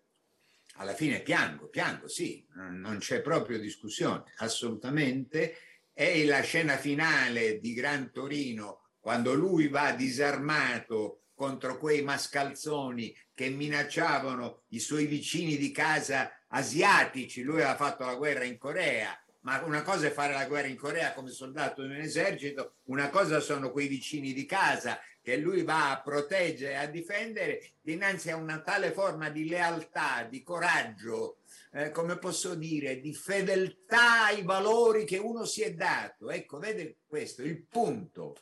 alla 0.74 0.94
fine 0.94 1.22
piango, 1.22 1.68
piango, 1.68 2.10
sì, 2.10 2.46
non 2.56 2.98
c'è 3.00 3.22
proprio 3.22 3.58
discussione, 3.58 4.34
assolutamente. 4.40 5.56
È 5.94 6.26
la 6.26 6.42
scena 6.42 6.76
finale 6.76 7.58
di 7.60 7.72
Gran 7.72 8.12
Torino, 8.12 8.82
quando 9.00 9.34
lui 9.34 9.70
va 9.70 9.94
disarmato 9.94 11.23
contro 11.44 11.78
quei 11.78 12.02
mascalzoni 12.02 13.14
che 13.34 13.50
minacciavano 13.50 14.64
i 14.70 14.80
suoi 14.80 15.08
vicini 15.08 15.58
di 15.58 15.72
casa 15.72 16.32
asiatici. 16.48 17.42
Lui 17.42 17.56
aveva 17.56 17.76
fatto 17.76 18.06
la 18.06 18.16
guerra 18.16 18.46
in 18.46 18.58
Corea, 18.58 19.14
ma 19.42 19.62
una 19.66 19.82
cosa 19.82 20.08
è 20.08 20.12
fare 20.12 20.32
la 20.32 20.46
guerra 20.46 20.68
in 20.68 20.78
Corea 20.78 21.12
come 21.12 21.32
soldato 21.32 21.84
in 21.84 21.92
un 21.92 21.98
esercito, 21.98 22.76
una 22.84 23.10
cosa 23.10 23.42
sono 23.42 23.72
quei 23.72 23.90
vicini 23.90 24.32
di 24.32 24.46
casa 24.46 24.98
che 25.22 25.36
lui 25.36 25.64
va 25.64 25.92
a 25.92 26.02
proteggere 26.02 26.72
e 26.72 26.76
a 26.76 26.88
difendere 26.88 27.72
dinanzi 27.82 28.32
a 28.32 28.38
una 28.38 28.62
tale 28.62 28.92
forma 28.92 29.30
di 29.30 29.50
lealtà, 29.50 30.24
di 30.24 30.44
coraggio, 30.44 31.40
eh, 31.74 31.92
come 31.92 32.18
posso 32.18 32.56
dire, 32.56 33.02
di 33.02 33.14
fedeltà 33.14 34.28
ai 34.28 34.44
valori 34.44 35.04
che 35.04 35.18
uno 35.18 35.44
si 35.44 35.62
è 35.62 35.74
dato. 35.74 36.32
Ecco, 36.32 36.58
vede 36.58 37.00
questo, 37.06 37.42
il 37.42 37.66
punto. 37.66 38.38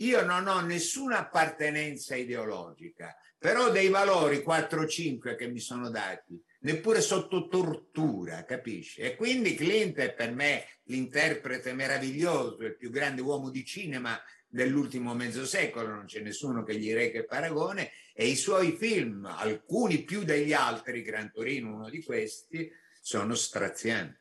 Io 0.00 0.24
non 0.24 0.46
ho 0.46 0.60
nessuna 0.60 1.18
appartenenza 1.18 2.16
ideologica, 2.16 3.14
però 3.38 3.70
dei 3.70 3.88
valori 3.88 4.38
4-5 4.38 5.36
che 5.36 5.46
mi 5.48 5.60
sono 5.60 5.90
dati, 5.90 6.42
neppure 6.60 7.02
sotto 7.02 7.48
tortura, 7.48 8.44
capisci? 8.44 9.00
E 9.00 9.14
quindi 9.14 9.54
Clint 9.54 9.96
è 9.98 10.12
per 10.12 10.32
me 10.32 10.64
l'interprete 10.84 11.74
meraviglioso, 11.74 12.62
il 12.62 12.76
più 12.76 12.90
grande 12.90 13.20
uomo 13.20 13.50
di 13.50 13.64
cinema 13.64 14.18
dell'ultimo 14.46 15.14
mezzo 15.14 15.44
secolo, 15.44 15.88
non 15.88 16.06
c'è 16.06 16.20
nessuno 16.20 16.62
che 16.64 16.78
gli 16.78 16.92
reche 16.92 17.24
paragone, 17.24 17.92
e 18.14 18.26
i 18.26 18.36
suoi 18.36 18.72
film, 18.72 19.26
alcuni 19.26 20.02
più 20.02 20.24
degli 20.24 20.54
altri, 20.54 21.02
Gran 21.02 21.30
Torino 21.30 21.74
uno 21.74 21.90
di 21.90 22.02
questi, 22.02 22.70
sono 23.02 23.34
strazianti 23.34 24.19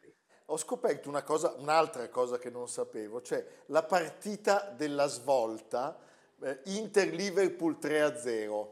ho 0.52 0.58
scoperto 0.58 1.12
cosa, 1.24 1.54
un'altra 1.58 2.10
cosa 2.10 2.38
che 2.40 2.50
non 2.50 2.68
sapevo, 2.68 3.22
cioè 3.22 3.46
la 3.68 3.84
partita 3.84 4.74
della 4.76 5.08
svolta 5.08 6.00
eh, 6.42 6.60
Inter-Liverpool 6.66 7.78
3-0. 7.80 8.68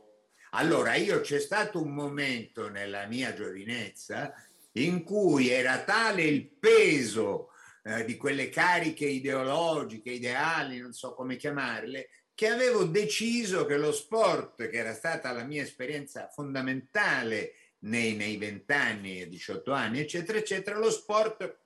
Allora, 0.51 0.95
io 0.95 1.21
c'è 1.21 1.39
stato 1.39 1.81
un 1.81 1.93
momento 1.93 2.69
nella 2.69 3.05
mia 3.05 3.33
giovinezza 3.33 4.33
in 4.73 5.03
cui 5.03 5.49
era 5.49 5.83
tale 5.83 6.23
il 6.23 6.47
peso 6.47 7.49
eh, 7.83 8.05
di 8.05 8.17
quelle 8.17 8.49
cariche 8.49 9.05
ideologiche, 9.05 10.11
ideali, 10.11 10.79
non 10.79 10.93
so 10.93 11.13
come 11.13 11.35
chiamarle, 11.35 12.09
che 12.33 12.47
avevo 12.47 12.85
deciso 12.85 13.65
che 13.65 13.77
lo 13.77 13.91
sport, 13.91 14.67
che 14.69 14.77
era 14.77 14.93
stata 14.93 15.31
la 15.31 15.43
mia 15.43 15.61
esperienza 15.61 16.29
fondamentale 16.31 17.53
nei 17.79 18.37
vent'anni 18.37 19.21
e 19.21 19.27
18 19.27 19.71
anni, 19.71 19.99
eccetera, 19.99 20.39
eccetera, 20.39 20.77
lo 20.77 20.89
sport 20.89 21.65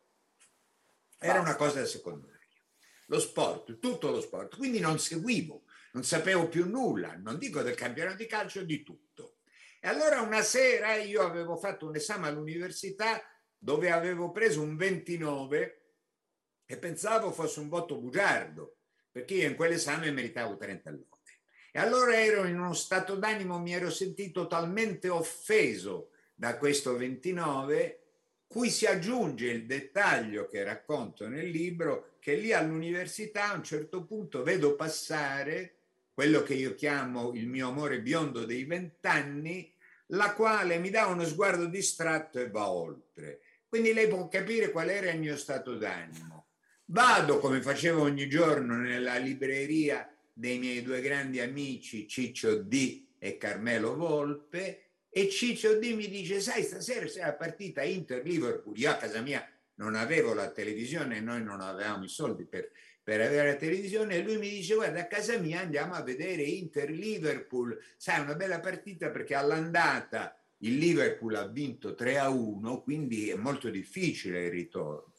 era 1.23 1.39
una 1.39 1.55
cosa 1.55 1.85
secondaria. 1.85 2.39
Lo 3.05 3.19
sport, 3.19 3.77
tutto 3.77 4.09
lo 4.09 4.21
sport. 4.21 4.57
Quindi 4.57 4.79
non 4.79 4.97
seguivo, 4.97 5.65
non 5.93 6.03
sapevo 6.03 6.47
più 6.47 6.67
nulla, 6.67 7.15
non 7.15 7.37
dico 7.37 7.61
del 7.61 7.75
campionato 7.75 8.17
di 8.17 8.25
calcio, 8.25 8.63
di 8.63 8.81
tutto. 8.81 9.37
E 9.79 9.87
allora 9.87 10.21
una 10.21 10.41
sera 10.41 10.95
io 10.95 11.21
avevo 11.21 11.57
fatto 11.57 11.87
un 11.87 11.95
esame 11.95 12.27
all'università 12.27 13.21
dove 13.55 13.91
avevo 13.91 14.31
preso 14.31 14.61
un 14.61 14.75
29 14.75 15.81
e 16.65 16.77
pensavo 16.77 17.31
fosse 17.31 17.59
un 17.59 17.69
voto 17.69 17.99
bugiardo, 17.99 18.77
perché 19.11 19.35
io 19.35 19.47
in 19.47 19.55
quell'esame 19.55 20.09
meritavo 20.09 20.57
30 20.57 20.89
lode. 20.89 21.07
E 21.71 21.79
allora 21.79 22.19
ero 22.19 22.45
in 22.45 22.59
uno 22.59 22.73
stato 22.73 23.15
d'animo, 23.15 23.59
mi 23.59 23.73
ero 23.73 23.91
sentito 23.91 24.47
talmente 24.47 25.07
offeso 25.09 26.09
da 26.33 26.57
questo 26.57 26.97
29 26.97 28.00
cui 28.51 28.69
si 28.69 28.85
aggiunge 28.85 29.47
il 29.49 29.65
dettaglio 29.65 30.45
che 30.45 30.61
racconto 30.65 31.29
nel 31.29 31.47
libro, 31.47 32.15
che 32.19 32.35
lì 32.35 32.51
all'università 32.51 33.51
a 33.51 33.55
un 33.55 33.63
certo 33.63 34.03
punto 34.03 34.43
vedo 34.43 34.75
passare 34.75 35.75
quello 36.13 36.43
che 36.43 36.55
io 36.55 36.75
chiamo 36.75 37.31
il 37.33 37.47
mio 37.47 37.69
amore 37.69 38.01
biondo 38.01 38.43
dei 38.43 38.65
vent'anni, 38.65 39.73
la 40.07 40.33
quale 40.33 40.79
mi 40.79 40.89
dà 40.89 41.05
uno 41.05 41.23
sguardo 41.23 41.67
distratto 41.67 42.39
e 42.39 42.49
va 42.49 42.69
oltre. 42.69 43.39
Quindi 43.69 43.93
lei 43.93 44.09
può 44.09 44.27
capire 44.27 44.69
qual 44.69 44.89
era 44.89 45.11
il 45.11 45.19
mio 45.19 45.37
stato 45.37 45.77
d'animo. 45.77 46.47
Vado, 46.87 47.39
come 47.39 47.61
facevo 47.61 48.01
ogni 48.01 48.27
giorno, 48.27 48.75
nella 48.75 49.15
libreria 49.15 50.13
dei 50.33 50.59
miei 50.59 50.81
due 50.81 50.99
grandi 50.99 51.39
amici 51.39 52.05
Ciccio 52.05 52.57
D 52.57 53.05
e 53.17 53.37
Carmelo 53.37 53.95
Volpe 53.95 54.90
e 55.13 55.27
Ciccio 55.27 55.77
D 55.77 55.93
mi 55.93 56.07
dice, 56.07 56.39
sai, 56.39 56.63
stasera 56.63 57.05
c'è 57.05 57.19
la 57.19 57.33
partita 57.33 57.83
Inter-Liverpool, 57.83 58.77
io 58.77 58.91
a 58.91 58.95
casa 58.95 59.19
mia 59.19 59.45
non 59.75 59.95
avevo 59.95 60.33
la 60.33 60.49
televisione, 60.51 61.19
noi 61.19 61.43
non 61.43 61.59
avevamo 61.59 62.05
i 62.05 62.07
soldi 62.07 62.45
per, 62.45 62.71
per 63.03 63.19
avere 63.19 63.49
la 63.49 63.57
televisione. 63.57 64.15
E 64.15 64.21
lui 64.21 64.37
mi 64.37 64.47
dice 64.47 64.75
guarda 64.75 65.01
a 65.01 65.07
casa 65.07 65.37
mia 65.37 65.59
andiamo 65.59 65.95
a 65.95 66.01
vedere 66.01 66.43
Inter-Liverpool, 66.43 67.77
sai 67.97 68.21
una 68.21 68.35
bella 68.35 68.61
partita 68.61 69.09
perché 69.09 69.35
all'andata 69.35 70.33
il 70.59 70.77
Liverpool 70.77 71.35
ha 71.35 71.45
vinto 71.45 71.93
3 71.93 72.17
a 72.17 72.29
1, 72.29 72.81
quindi 72.81 73.31
è 73.31 73.35
molto 73.35 73.69
difficile 73.69 74.45
il 74.45 74.51
ritorno. 74.51 75.11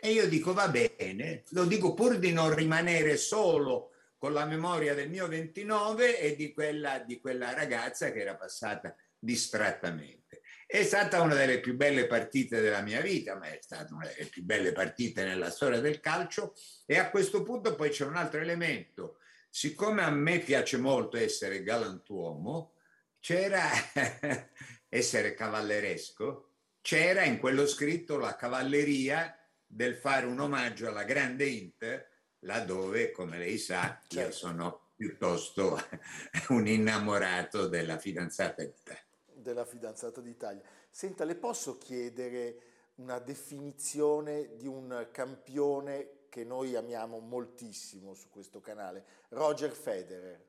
E 0.00 0.10
io 0.10 0.26
dico 0.26 0.54
va 0.54 0.68
bene, 0.68 1.42
lo 1.50 1.66
dico 1.66 1.92
pur 1.92 2.18
di 2.18 2.32
non 2.32 2.54
rimanere 2.54 3.18
solo 3.18 3.90
con 4.16 4.32
la 4.32 4.46
memoria 4.46 4.94
del 4.94 5.10
mio 5.10 5.28
29 5.28 6.18
e 6.18 6.34
di 6.34 6.50
quella, 6.54 6.98
di 7.00 7.20
quella 7.20 7.52
ragazza 7.52 8.10
che 8.10 8.20
era 8.20 8.36
passata 8.36 8.94
distrattamente. 9.24 10.42
È 10.66 10.82
stata 10.82 11.20
una 11.22 11.34
delle 11.34 11.60
più 11.60 11.76
belle 11.76 12.06
partite 12.06 12.60
della 12.60 12.82
mia 12.82 13.00
vita, 13.00 13.36
ma 13.36 13.46
è 13.46 13.58
stata 13.60 13.94
una 13.94 14.06
delle 14.06 14.28
più 14.28 14.42
belle 14.42 14.72
partite 14.72 15.24
nella 15.24 15.50
storia 15.50 15.80
del 15.80 16.00
calcio. 16.00 16.54
E 16.84 16.98
a 16.98 17.10
questo 17.10 17.42
punto 17.42 17.74
poi 17.74 17.90
c'è 17.90 18.04
un 18.04 18.16
altro 18.16 18.40
elemento. 18.40 19.18
Siccome 19.48 20.02
a 20.02 20.10
me 20.10 20.40
piace 20.40 20.76
molto 20.76 21.16
essere 21.16 21.62
galantuomo, 21.62 22.74
c'era 23.20 23.70
essere 24.88 25.34
cavalleresco, 25.34 26.50
c'era 26.82 27.22
in 27.22 27.38
quello 27.38 27.66
scritto 27.66 28.18
la 28.18 28.36
cavalleria 28.36 29.38
del 29.66 29.94
fare 29.94 30.26
un 30.26 30.40
omaggio 30.40 30.88
alla 30.88 31.04
grande 31.04 31.46
Inter, 31.46 32.10
laddove, 32.40 33.10
come 33.10 33.38
lei 33.38 33.58
sa, 33.58 34.00
certo. 34.06 34.28
io 34.28 34.32
sono 34.32 34.92
piuttosto 34.96 35.80
un 36.50 36.66
innamorato 36.66 37.68
della 37.68 37.98
fidanzata 37.98 38.62
d'Italia. 38.62 39.13
Della 39.44 39.66
fidanzata 39.66 40.22
d'Italia. 40.22 40.62
Senta, 40.88 41.24
le 41.24 41.34
posso 41.34 41.76
chiedere 41.76 42.56
una 42.94 43.18
definizione 43.18 44.56
di 44.56 44.66
un 44.66 45.08
campione 45.12 46.28
che 46.30 46.44
noi 46.44 46.74
amiamo 46.74 47.18
moltissimo 47.18 48.14
su 48.14 48.30
questo 48.30 48.62
canale, 48.62 49.04
Roger 49.28 49.70
Federer. 49.70 50.42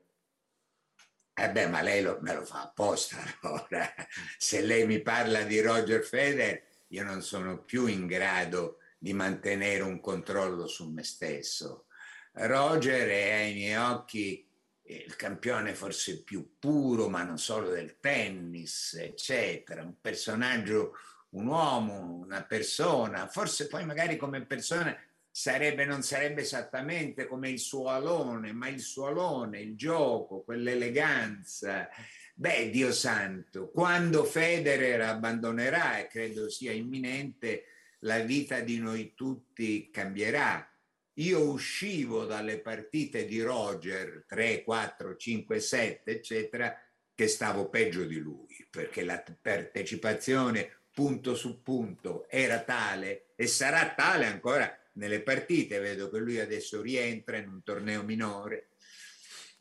Eh 1.34 1.50
beh, 1.50 1.66
ma 1.66 1.82
lei 1.82 2.02
lo, 2.02 2.16
me 2.22 2.32
lo 2.32 2.44
fa 2.46 2.62
apposta. 2.62 3.18
Allora. 3.42 3.94
Se 4.38 4.62
lei 4.62 4.86
mi 4.86 5.02
parla 5.02 5.42
di 5.42 5.60
Roger 5.60 6.02
Federer, 6.02 6.62
io 6.88 7.04
non 7.04 7.20
sono 7.20 7.62
più 7.62 7.86
in 7.86 8.06
grado 8.06 8.78
di 8.98 9.12
mantenere 9.12 9.82
un 9.82 10.00
controllo 10.00 10.66
su 10.66 10.88
me 10.88 11.04
stesso. 11.04 11.84
Roger 12.32 13.06
è 13.08 13.32
ai 13.32 13.52
miei 13.52 13.76
occhi 13.76 14.45
il 14.88 15.16
campione 15.16 15.74
forse 15.74 16.22
più 16.22 16.56
puro, 16.58 17.08
ma 17.08 17.22
non 17.22 17.38
solo 17.38 17.70
del 17.70 17.98
tennis, 18.00 18.94
eccetera, 18.94 19.82
un 19.82 20.00
personaggio, 20.00 20.94
un 21.30 21.46
uomo, 21.46 22.14
una 22.14 22.44
persona, 22.44 23.26
forse 23.26 23.66
poi 23.66 23.84
magari 23.84 24.16
come 24.16 24.44
persona 24.44 24.96
sarebbe, 25.30 25.84
non 25.84 26.02
sarebbe 26.02 26.42
esattamente 26.42 27.26
come 27.26 27.50
il 27.50 27.58
suo 27.58 27.88
alone, 27.88 28.52
ma 28.52 28.68
il 28.68 28.80
suo 28.80 29.06
alone, 29.06 29.60
il 29.60 29.76
gioco, 29.76 30.42
quell'eleganza. 30.42 31.88
Beh, 32.34 32.70
Dio 32.70 32.92
santo, 32.92 33.70
quando 33.70 34.24
Federer 34.24 35.00
abbandonerà, 35.02 35.98
e 35.98 36.06
credo 36.06 36.48
sia 36.48 36.72
imminente, 36.72 37.64
la 38.00 38.20
vita 38.20 38.60
di 38.60 38.78
noi 38.78 39.14
tutti 39.14 39.90
cambierà. 39.90 40.70
Io 41.18 41.48
uscivo 41.48 42.24
dalle 42.24 42.60
partite 42.60 43.24
di 43.24 43.40
Roger 43.40 44.24
3, 44.26 44.64
4, 44.64 45.16
5, 45.16 45.60
7, 45.60 46.10
eccetera, 46.10 46.78
che 47.14 47.28
stavo 47.28 47.70
peggio 47.70 48.04
di 48.04 48.18
lui, 48.18 48.66
perché 48.70 49.02
la 49.02 49.22
partecipazione 49.40 50.82
punto 50.92 51.34
su 51.34 51.62
punto 51.62 52.28
era 52.28 52.62
tale 52.62 53.32
e 53.34 53.46
sarà 53.46 53.94
tale 53.94 54.26
ancora 54.26 54.70
nelle 54.94 55.22
partite, 55.22 55.78
vedo 55.78 56.10
che 56.10 56.18
lui 56.18 56.38
adesso 56.38 56.82
rientra 56.82 57.38
in 57.38 57.48
un 57.48 57.62
torneo 57.62 58.02
minore. 58.02 58.70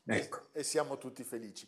Ecco. 0.05 0.49
E 0.53 0.63
siamo 0.63 0.97
tutti 0.97 1.23
felici. 1.23 1.67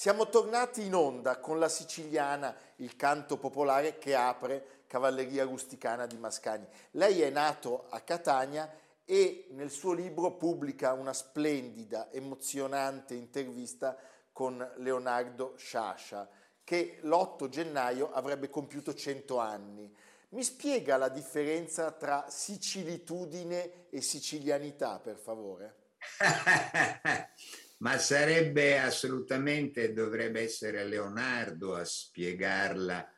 Siamo 0.00 0.30
tornati 0.30 0.86
in 0.86 0.94
onda 0.94 1.40
con 1.40 1.58
la 1.58 1.68
siciliana, 1.68 2.56
il 2.76 2.96
canto 2.96 3.36
popolare 3.36 3.98
che 3.98 4.14
apre 4.14 4.84
Cavalleria 4.86 5.44
Rusticana 5.44 6.06
di 6.06 6.16
Mascagni. 6.16 6.66
Lei 6.92 7.20
è 7.20 7.28
nato 7.28 7.84
a 7.90 8.00
Catania 8.00 8.74
e 9.04 9.48
nel 9.50 9.70
suo 9.70 9.92
libro 9.92 10.36
pubblica 10.36 10.94
una 10.94 11.12
splendida, 11.12 12.10
emozionante 12.10 13.12
intervista 13.12 13.94
con 14.32 14.66
Leonardo 14.76 15.52
Sciascia, 15.58 16.26
che 16.64 17.00
l'8 17.02 17.50
gennaio 17.50 18.10
avrebbe 18.10 18.48
compiuto 18.48 18.94
100 18.94 19.38
anni. 19.38 19.94
Mi 20.30 20.42
spiega 20.42 20.96
la 20.96 21.10
differenza 21.10 21.92
tra 21.92 22.24
sicilitudine 22.26 23.90
e 23.90 24.00
sicilianità, 24.00 24.98
per 24.98 25.16
favore? 25.18 25.74
ma 27.80 27.98
sarebbe 27.98 28.78
assolutamente, 28.78 29.92
dovrebbe 29.92 30.42
essere 30.42 30.84
Leonardo 30.84 31.74
a 31.74 31.84
spiegarla. 31.84 33.10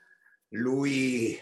Lui, 0.51 1.39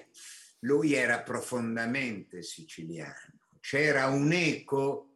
lui 0.61 0.94
era 0.94 1.20
profondamente 1.20 2.42
siciliano, 2.42 3.40
c'era 3.61 4.06
un 4.09 4.33
eco 4.33 5.06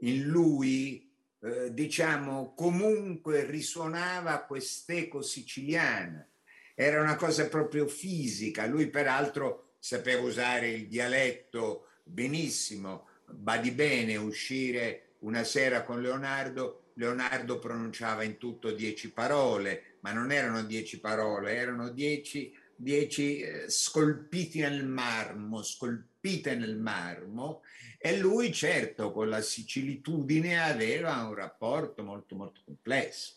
in 0.00 0.24
lui, 0.24 1.10
eh, 1.40 1.72
diciamo, 1.72 2.54
comunque 2.54 3.44
risuonava 3.44 4.44
quest'eco 4.44 5.22
siciliana. 5.22 6.28
Era 6.74 7.00
una 7.00 7.16
cosa 7.16 7.48
proprio 7.48 7.88
fisica. 7.88 8.66
Lui 8.66 8.88
peraltro 8.88 9.74
sapeva 9.80 10.22
usare 10.22 10.68
il 10.68 10.86
dialetto 10.86 11.88
benissimo, 12.04 13.08
badi 13.26 13.72
bene 13.72 14.16
uscire 14.16 15.14
una 15.20 15.42
sera 15.42 15.82
con 15.82 16.00
Leonardo 16.00 16.87
Leonardo 16.98 17.60
pronunciava 17.60 18.24
in 18.24 18.38
tutto 18.38 18.72
dieci 18.72 19.12
parole, 19.12 19.98
ma 20.00 20.12
non 20.12 20.32
erano 20.32 20.64
dieci 20.64 20.98
parole, 20.98 21.54
erano 21.54 21.90
dieci, 21.90 22.52
dieci 22.74 23.38
eh, 23.38 23.70
scolpiti 23.70 24.58
nel 24.58 24.84
marmo, 24.84 25.62
scolpite 25.62 26.56
nel 26.56 26.76
marmo, 26.76 27.62
e 27.98 28.18
lui 28.18 28.52
certo 28.52 29.12
con 29.12 29.28
la 29.28 29.40
sicilitudine 29.40 30.60
aveva 30.60 31.22
un 31.22 31.34
rapporto 31.34 32.02
molto 32.02 32.34
molto 32.34 32.62
complesso, 32.64 33.36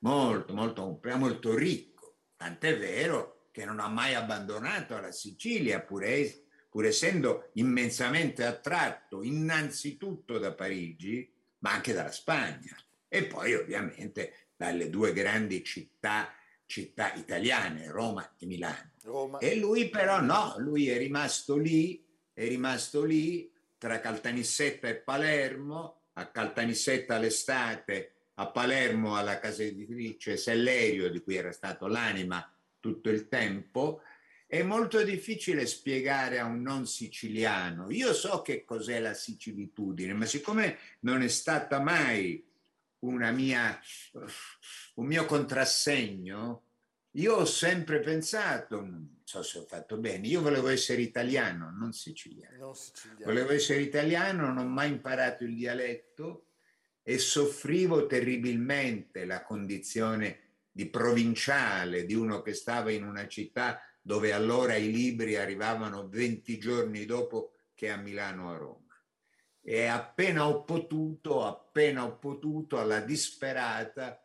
molto 0.00 0.54
molto, 0.54 1.00
molto 1.16 1.56
ricco, 1.56 2.14
tant'è 2.36 2.78
vero 2.78 3.48
che 3.50 3.64
non 3.64 3.80
ha 3.80 3.88
mai 3.88 4.14
abbandonato 4.14 4.98
la 5.00 5.10
Sicilia, 5.10 5.80
pur, 5.80 6.04
pur 6.68 6.86
essendo 6.86 7.50
immensamente 7.54 8.44
attratto 8.44 9.22
innanzitutto 9.24 10.38
da 10.38 10.52
Parigi, 10.52 11.33
ma 11.64 11.72
anche 11.72 11.94
dalla 11.94 12.12
Spagna 12.12 12.76
e 13.08 13.24
poi 13.24 13.54
ovviamente 13.54 14.50
dalle 14.54 14.90
due 14.90 15.14
grandi 15.14 15.64
città, 15.64 16.30
città 16.66 17.14
italiane, 17.14 17.90
Roma 17.90 18.34
e 18.38 18.44
Milano. 18.44 18.90
Roma. 19.02 19.38
E 19.38 19.56
lui 19.56 19.88
però 19.88 20.20
no, 20.20 20.56
lui 20.58 20.88
è 20.88 20.98
rimasto 20.98 21.56
lì, 21.56 22.04
è 22.34 22.46
rimasto 22.46 23.02
lì 23.02 23.50
tra 23.78 23.98
Caltanissetta 23.98 24.88
e 24.88 24.96
Palermo, 24.96 26.02
a 26.12 26.26
Caltanissetta 26.26 27.16
l'estate, 27.16 28.12
a 28.34 28.46
Palermo 28.48 29.16
alla 29.16 29.38
casa 29.38 29.62
editrice 29.62 30.36
Sellerio, 30.36 31.10
di 31.10 31.22
cui 31.22 31.36
era 31.36 31.52
stato 31.52 31.86
l'anima 31.86 32.46
tutto 32.78 33.08
il 33.08 33.28
tempo, 33.28 34.02
è 34.54 34.62
molto 34.62 35.02
difficile 35.02 35.66
spiegare 35.66 36.38
a 36.38 36.44
un 36.44 36.62
non 36.62 36.86
siciliano. 36.86 37.90
Io 37.90 38.12
so 38.14 38.40
che 38.40 38.64
cos'è 38.64 39.00
la 39.00 39.12
sicilitudine, 39.12 40.12
ma 40.12 40.26
siccome 40.26 40.78
non 41.00 41.22
è 41.22 41.28
stata 41.28 41.80
mai 41.80 42.40
mia, 43.00 43.80
un 44.94 45.06
mio 45.06 45.24
contrassegno, 45.26 46.62
Io 47.16 47.34
ho 47.34 47.44
sempre 47.44 48.00
pensato, 48.00 48.80
non 48.80 49.20
so 49.24 49.42
se 49.42 49.58
ho 49.58 49.64
fatto 49.64 49.98
bene, 49.98 50.26
io 50.26 50.40
volevo 50.40 50.68
essere 50.68 51.02
italiano, 51.02 51.70
non 51.70 51.92
siciliano. 51.92 52.56
Non 52.56 52.74
siciliano. 52.74 53.24
Volevo 53.24 53.52
essere 53.52 53.80
italiano, 53.80 54.46
non 54.46 54.58
ho 54.58 54.68
mai 54.68 54.90
imparato 54.90 55.44
il 55.44 55.54
dialetto 55.54 56.46
e 57.02 57.18
soffrivo 57.18 58.06
terribilmente 58.06 59.24
la 59.26 59.42
condizione 59.42 60.40
di 60.70 60.86
provinciale, 60.86 62.04
di 62.04 62.14
uno 62.14 62.42
che 62.42 62.52
stava 62.52 62.90
in 62.90 63.04
una 63.04 63.28
città 63.28 63.80
dove 64.06 64.32
allora 64.32 64.76
i 64.76 64.92
libri 64.92 65.36
arrivavano 65.36 66.08
20 66.08 66.58
giorni 66.58 67.06
dopo 67.06 67.52
che 67.72 67.88
a 67.88 67.96
Milano 67.96 68.52
a 68.52 68.56
Roma. 68.58 69.02
E 69.62 69.86
appena 69.86 70.46
ho 70.46 70.62
potuto, 70.62 71.46
appena 71.46 72.04
ho 72.04 72.18
potuto, 72.18 72.78
alla 72.78 73.00
disperata, 73.00 74.22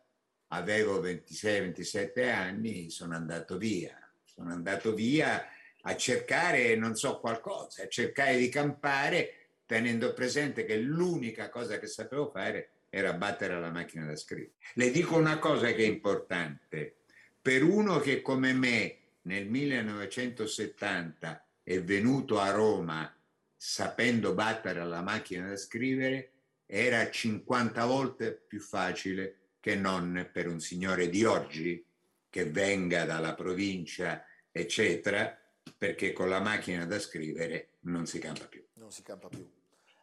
avevo 0.48 1.00
26-27 1.00 2.28
anni, 2.28 2.90
sono 2.90 3.14
andato 3.14 3.56
via. 3.56 3.96
Sono 4.22 4.50
andato 4.50 4.92
via 4.92 5.46
a 5.80 5.96
cercare, 5.96 6.76
non 6.76 6.94
so, 6.94 7.18
qualcosa, 7.18 7.84
a 7.84 7.88
cercare 7.88 8.36
di 8.36 8.50
campare, 8.50 9.32
tenendo 9.64 10.12
presente 10.12 10.66
che 10.66 10.76
l'unica 10.76 11.48
cosa 11.48 11.78
che 11.78 11.86
sapevo 11.86 12.28
fare 12.28 12.72
era 12.90 13.14
battere 13.14 13.54
alla 13.54 13.70
macchina 13.70 14.04
da 14.04 14.14
scrivere. 14.14 14.56
Le 14.74 14.90
dico 14.90 15.16
una 15.16 15.38
cosa 15.38 15.68
che 15.68 15.84
è 15.84 15.86
importante. 15.86 16.96
Per 17.40 17.62
uno 17.62 17.98
che 17.98 18.20
come 18.20 18.52
me 18.52 18.99
nel 19.22 19.46
1970 19.48 21.44
è 21.62 21.82
venuto 21.82 22.38
a 22.38 22.50
Roma 22.50 23.14
sapendo 23.56 24.32
battere 24.32 24.80
alla 24.80 25.02
macchina 25.02 25.48
da 25.48 25.56
scrivere, 25.56 26.32
era 26.64 27.10
50 27.10 27.84
volte 27.84 28.32
più 28.32 28.60
facile 28.60 29.36
che 29.60 29.74
non 29.74 30.30
per 30.32 30.48
un 30.48 30.60
signore 30.60 31.10
di 31.10 31.24
oggi 31.24 31.84
che 32.30 32.44
venga 32.46 33.04
dalla 33.04 33.34
provincia, 33.34 34.24
eccetera, 34.50 35.36
perché 35.76 36.12
con 36.12 36.28
la 36.28 36.40
macchina 36.40 36.86
da 36.86 36.98
scrivere 36.98 37.72
non 37.80 38.06
si 38.06 38.18
campa 38.18 38.46
più. 38.46 38.64
Non 38.74 38.90
si 38.90 39.02
campa 39.02 39.28
più. 39.28 39.46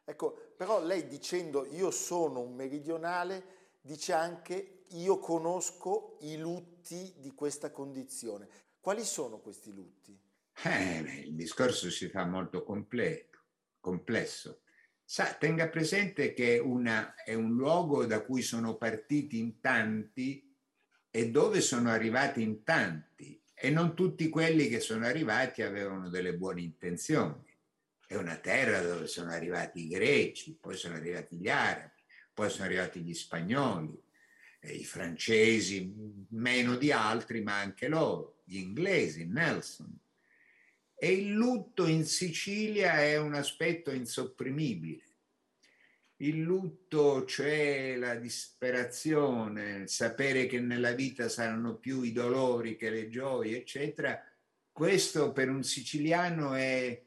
Ecco, 0.05 0.53
però 0.55 0.83
lei 0.83 1.07
dicendo 1.07 1.65
io 1.65 1.89
sono 1.89 2.41
un 2.41 2.53
meridionale, 2.53 3.55
dice 3.81 4.13
anche 4.13 4.83
io 4.89 5.17
conosco 5.19 6.17
i 6.21 6.37
lutti 6.37 7.13
di 7.17 7.33
questa 7.33 7.71
condizione. 7.71 8.47
Quali 8.87 9.03
sono 9.03 9.41
questi 9.41 9.73
lutti? 9.73 10.17
Eh, 10.63 11.25
il 11.25 11.35
discorso 11.35 11.89
si 11.89 12.07
fa 12.07 12.25
molto 12.25 12.63
completo, 12.63 13.37
complesso. 13.81 14.61
Sa, 15.03 15.33
tenga 15.33 15.67
presente 15.67 16.31
che 16.31 16.57
una, 16.57 17.13
è 17.13 17.33
un 17.33 17.53
luogo 17.53 18.05
da 18.05 18.23
cui 18.23 18.41
sono 18.41 18.77
partiti 18.77 19.39
in 19.39 19.59
tanti 19.59 20.55
e 21.11 21.29
dove 21.29 21.59
sono 21.59 21.89
arrivati 21.89 22.41
in 22.41 22.63
tanti 22.63 23.43
e 23.53 23.69
non 23.71 23.93
tutti 23.93 24.29
quelli 24.29 24.69
che 24.69 24.79
sono 24.79 25.05
arrivati 25.05 25.63
avevano 25.63 26.07
delle 26.07 26.37
buone 26.37 26.61
intenzioni. 26.61 27.43
È 28.07 28.15
una 28.15 28.37
terra 28.37 28.79
dove 28.79 29.07
sono 29.07 29.31
arrivati 29.31 29.81
i 29.81 29.89
greci, 29.89 30.57
poi 30.61 30.77
sono 30.77 30.95
arrivati 30.95 31.35
gli 31.35 31.49
arabi, 31.49 32.01
poi 32.33 32.49
sono 32.49 32.63
arrivati 32.63 33.01
gli 33.01 33.13
spagnoli, 33.13 34.01
i 34.71 34.83
francesi 34.83 35.91
meno 36.29 36.75
di 36.75 36.91
altri, 36.91 37.41
ma 37.41 37.59
anche 37.59 37.87
loro, 37.87 38.41
gli 38.43 38.57
inglesi, 38.57 39.25
Nelson. 39.25 39.97
E 40.99 41.11
il 41.11 41.33
lutto 41.33 41.85
in 41.85 42.05
Sicilia 42.05 43.01
è 43.01 43.17
un 43.17 43.35
aspetto 43.35 43.91
insopprimibile. 43.91 45.03
Il 46.17 46.41
lutto, 46.41 47.25
cioè 47.25 47.95
la 47.97 48.15
disperazione, 48.15 49.81
il 49.81 49.89
sapere 49.89 50.47
che 50.47 50.59
nella 50.59 50.93
vita 50.93 51.29
saranno 51.29 51.75
più 51.75 52.01
i 52.01 52.11
dolori 52.11 52.75
che 52.75 52.89
le 52.89 53.09
gioie, 53.09 53.57
eccetera, 53.57 54.19
questo 54.71 55.31
per 55.31 55.49
un 55.49 55.63
siciliano 55.63 56.53
è, 56.55 57.03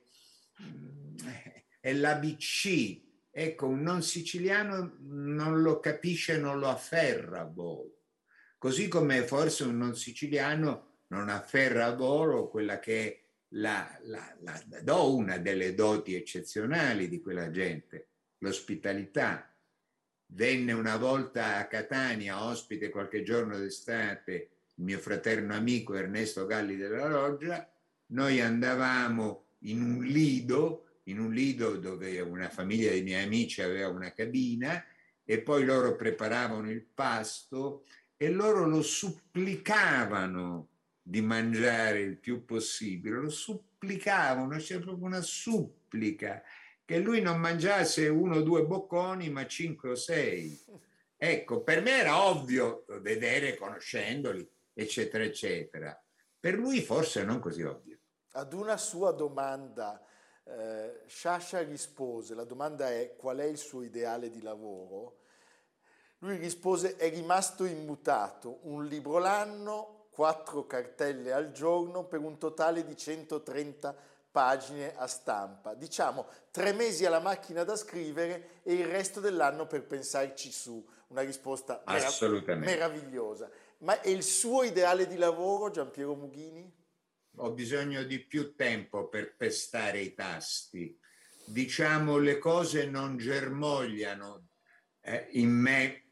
è 1.80 1.92
l'ABC. 1.92 3.08
Ecco, 3.42 3.68
un 3.68 3.80
non 3.80 4.02
siciliano 4.02 4.96
non 4.98 5.62
lo 5.62 5.80
capisce, 5.80 6.36
non 6.36 6.58
lo 6.58 6.68
afferra 6.68 7.40
a 7.40 7.44
volo. 7.44 8.00
Così 8.58 8.86
come 8.86 9.22
forse 9.22 9.64
un 9.64 9.78
non 9.78 9.96
siciliano 9.96 11.04
non 11.06 11.30
afferra 11.30 11.86
a 11.86 11.94
volo 11.94 12.50
quella 12.50 12.78
che 12.78 13.06
è 13.06 13.20
la, 13.54 13.98
la, 14.02 14.36
la, 14.40 14.62
do 14.82 15.16
una 15.16 15.38
delle 15.38 15.72
doti 15.72 16.14
eccezionali 16.14 17.08
di 17.08 17.22
quella 17.22 17.50
gente, 17.50 18.08
l'ospitalità. 18.40 19.50
Venne 20.26 20.72
una 20.72 20.98
volta 20.98 21.56
a 21.56 21.66
Catania, 21.66 22.44
ospite 22.44 22.90
qualche 22.90 23.22
giorno 23.22 23.58
d'estate, 23.58 24.50
il 24.74 24.84
mio 24.84 24.98
fraterno 24.98 25.54
amico 25.54 25.94
Ernesto 25.94 26.44
Galli 26.44 26.76
della 26.76 27.08
Loggia, 27.08 27.66
noi 28.08 28.38
andavamo 28.42 29.46
in 29.60 29.80
un 29.80 30.04
lido, 30.04 30.89
in 31.10 31.20
un 31.20 31.32
lido 31.32 31.76
dove 31.76 32.20
una 32.20 32.48
famiglia 32.48 32.90
dei 32.90 33.02
miei 33.02 33.24
amici 33.24 33.62
aveva 33.62 33.88
una 33.88 34.12
cabina 34.12 34.84
e 35.24 35.40
poi 35.42 35.64
loro 35.64 35.96
preparavano 35.96 36.70
il 36.70 36.82
pasto 36.82 37.84
e 38.16 38.30
loro 38.30 38.66
lo 38.66 38.82
supplicavano 38.82 40.68
di 41.02 41.20
mangiare 41.20 42.00
il 42.00 42.18
più 42.18 42.44
possibile, 42.44 43.16
lo 43.16 43.30
supplicavano, 43.30 44.56
c'era 44.58 44.80
proprio 44.80 45.06
una 45.06 45.22
supplica 45.22 46.42
che 46.84 46.98
lui 46.98 47.20
non 47.20 47.38
mangiasse 47.38 48.08
uno 48.08 48.36
o 48.36 48.42
due 48.42 48.64
bocconi, 48.64 49.30
ma 49.30 49.46
cinque 49.46 49.90
o 49.90 49.94
sei. 49.94 50.58
Ecco, 51.16 51.62
per 51.62 51.82
me 51.82 51.92
era 51.92 52.24
ovvio 52.24 52.84
vedere, 53.00 53.56
conoscendoli, 53.56 54.48
eccetera, 54.72 55.22
eccetera. 55.22 56.02
Per 56.38 56.54
lui 56.54 56.80
forse 56.80 57.22
non 57.24 57.38
così 57.38 57.62
ovvio. 57.62 57.98
Ad 58.32 58.52
una 58.52 58.76
sua 58.76 59.12
domanda, 59.12 60.04
eh, 60.44 61.02
Sciascia 61.06 61.60
rispose, 61.62 62.34
la 62.34 62.44
domanda 62.44 62.90
è 62.90 63.14
qual 63.16 63.38
è 63.38 63.44
il 63.44 63.58
suo 63.58 63.82
ideale 63.82 64.30
di 64.30 64.42
lavoro? 64.42 65.18
Lui 66.18 66.36
rispose 66.36 66.96
è 66.96 67.08
rimasto 67.08 67.64
immutato, 67.64 68.58
un 68.62 68.84
libro 68.86 69.18
l'anno, 69.18 70.08
quattro 70.10 70.66
cartelle 70.66 71.32
al 71.32 71.50
giorno 71.52 72.04
per 72.04 72.20
un 72.20 72.36
totale 72.36 72.84
di 72.84 72.96
130 72.96 73.96
pagine 74.30 74.94
a 74.96 75.06
stampa. 75.06 75.74
Diciamo 75.74 76.26
tre 76.50 76.72
mesi 76.72 77.04
alla 77.04 77.20
macchina 77.20 77.64
da 77.64 77.76
scrivere 77.76 78.60
e 78.62 78.74
il 78.74 78.86
resto 78.86 79.20
dell'anno 79.20 79.66
per 79.66 79.84
pensarci 79.84 80.52
su. 80.52 80.84
Una 81.08 81.22
risposta 81.22 81.82
merav- 81.86 82.54
meravigliosa. 82.56 83.50
Ma 83.78 84.00
è 84.00 84.08
il 84.08 84.22
suo 84.22 84.62
ideale 84.62 85.06
di 85.06 85.16
lavoro, 85.16 85.70
Giampiero 85.70 86.14
Mughini? 86.14 86.79
Ho 87.42 87.52
bisogno 87.52 88.02
di 88.02 88.18
più 88.18 88.54
tempo 88.54 89.08
per 89.08 89.34
pestare 89.34 90.00
i 90.00 90.14
tasti. 90.14 90.98
Diciamo, 91.44 92.18
le 92.18 92.38
cose 92.38 92.86
non 92.86 93.16
germogliano 93.16 94.48
eh, 95.00 95.28
in 95.32 95.50
me 95.50 96.04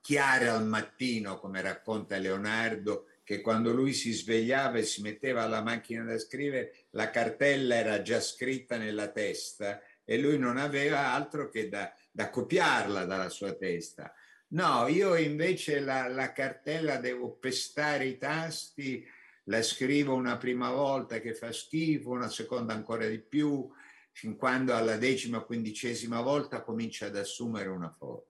chiare 0.00 0.48
al 0.48 0.66
mattino, 0.66 1.38
come 1.38 1.60
racconta 1.60 2.18
Leonardo, 2.18 3.06
che 3.22 3.40
quando 3.40 3.72
lui 3.72 3.92
si 3.92 4.12
svegliava 4.12 4.78
e 4.78 4.82
si 4.82 5.02
metteva 5.02 5.42
alla 5.42 5.62
macchina 5.62 6.02
da 6.02 6.18
scrivere, 6.18 6.86
la 6.90 7.10
cartella 7.10 7.76
era 7.76 8.02
già 8.02 8.20
scritta 8.20 8.76
nella 8.76 9.08
testa 9.08 9.80
e 10.04 10.18
lui 10.18 10.36
non 10.36 10.58
aveva 10.58 11.12
altro 11.12 11.48
che 11.48 11.68
da, 11.68 11.94
da 12.10 12.28
copiarla 12.28 13.04
dalla 13.04 13.28
sua 13.30 13.54
testa. 13.54 14.12
No, 14.48 14.86
io 14.88 15.16
invece 15.16 15.80
la, 15.80 16.06
la, 16.08 16.32
cartella 16.32 16.98
devo 16.98 17.30
pestare 17.30 18.04
i 18.04 18.18
tasti, 18.18 19.04
la 19.44 19.62
scrivo 19.62 20.14
una 20.14 20.36
prima 20.36 20.70
volta 20.70 21.20
che 21.20 21.34
fa 21.34 21.52
schifo, 21.52 22.10
una 22.10 22.28
seconda 22.28 22.72
ancora 22.72 23.06
di 23.06 23.20
più, 23.20 23.68
fin 24.12 24.36
quando 24.36 24.74
alla 24.74 24.96
decima, 24.96 25.40
quindicesima 25.40 26.20
volta 26.20 26.62
comincia 26.62 27.06
ad 27.06 27.16
assumere 27.16 27.68
una 27.68 27.90
forma. 27.90 28.22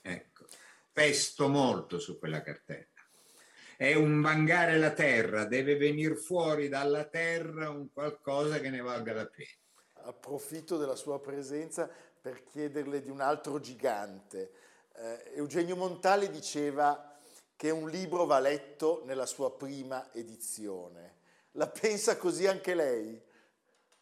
Ecco, 0.00 0.46
pesto 0.92 1.48
molto 1.48 1.98
su 1.98 2.18
quella 2.18 2.42
cartella 2.42 2.86
è 3.82 3.94
un 3.94 4.20
vangare 4.20 4.78
la 4.78 4.92
terra, 4.92 5.44
deve 5.44 5.76
venire 5.76 6.14
fuori 6.14 6.68
dalla 6.68 7.02
terra 7.02 7.68
un 7.68 7.92
qualcosa 7.92 8.60
che 8.60 8.70
ne 8.70 8.80
valga 8.80 9.12
la 9.12 9.26
pena. 9.26 10.08
Approfitto 10.08 10.76
della 10.76 10.94
sua 10.94 11.20
presenza 11.20 11.90
per 12.20 12.44
chiederle 12.44 13.02
di 13.02 13.10
un 13.10 13.20
altro 13.20 13.58
gigante. 13.58 14.52
Eh, 14.94 15.32
Eugenio 15.34 15.74
Montale 15.74 16.30
diceva 16.30 17.11
che 17.62 17.70
un 17.70 17.88
libro 17.88 18.26
va 18.26 18.40
letto 18.40 19.04
nella 19.06 19.24
sua 19.24 19.56
prima 19.56 20.12
edizione. 20.12 21.18
La 21.52 21.68
pensa 21.68 22.16
così 22.16 22.48
anche 22.48 22.74
lei? 22.74 23.22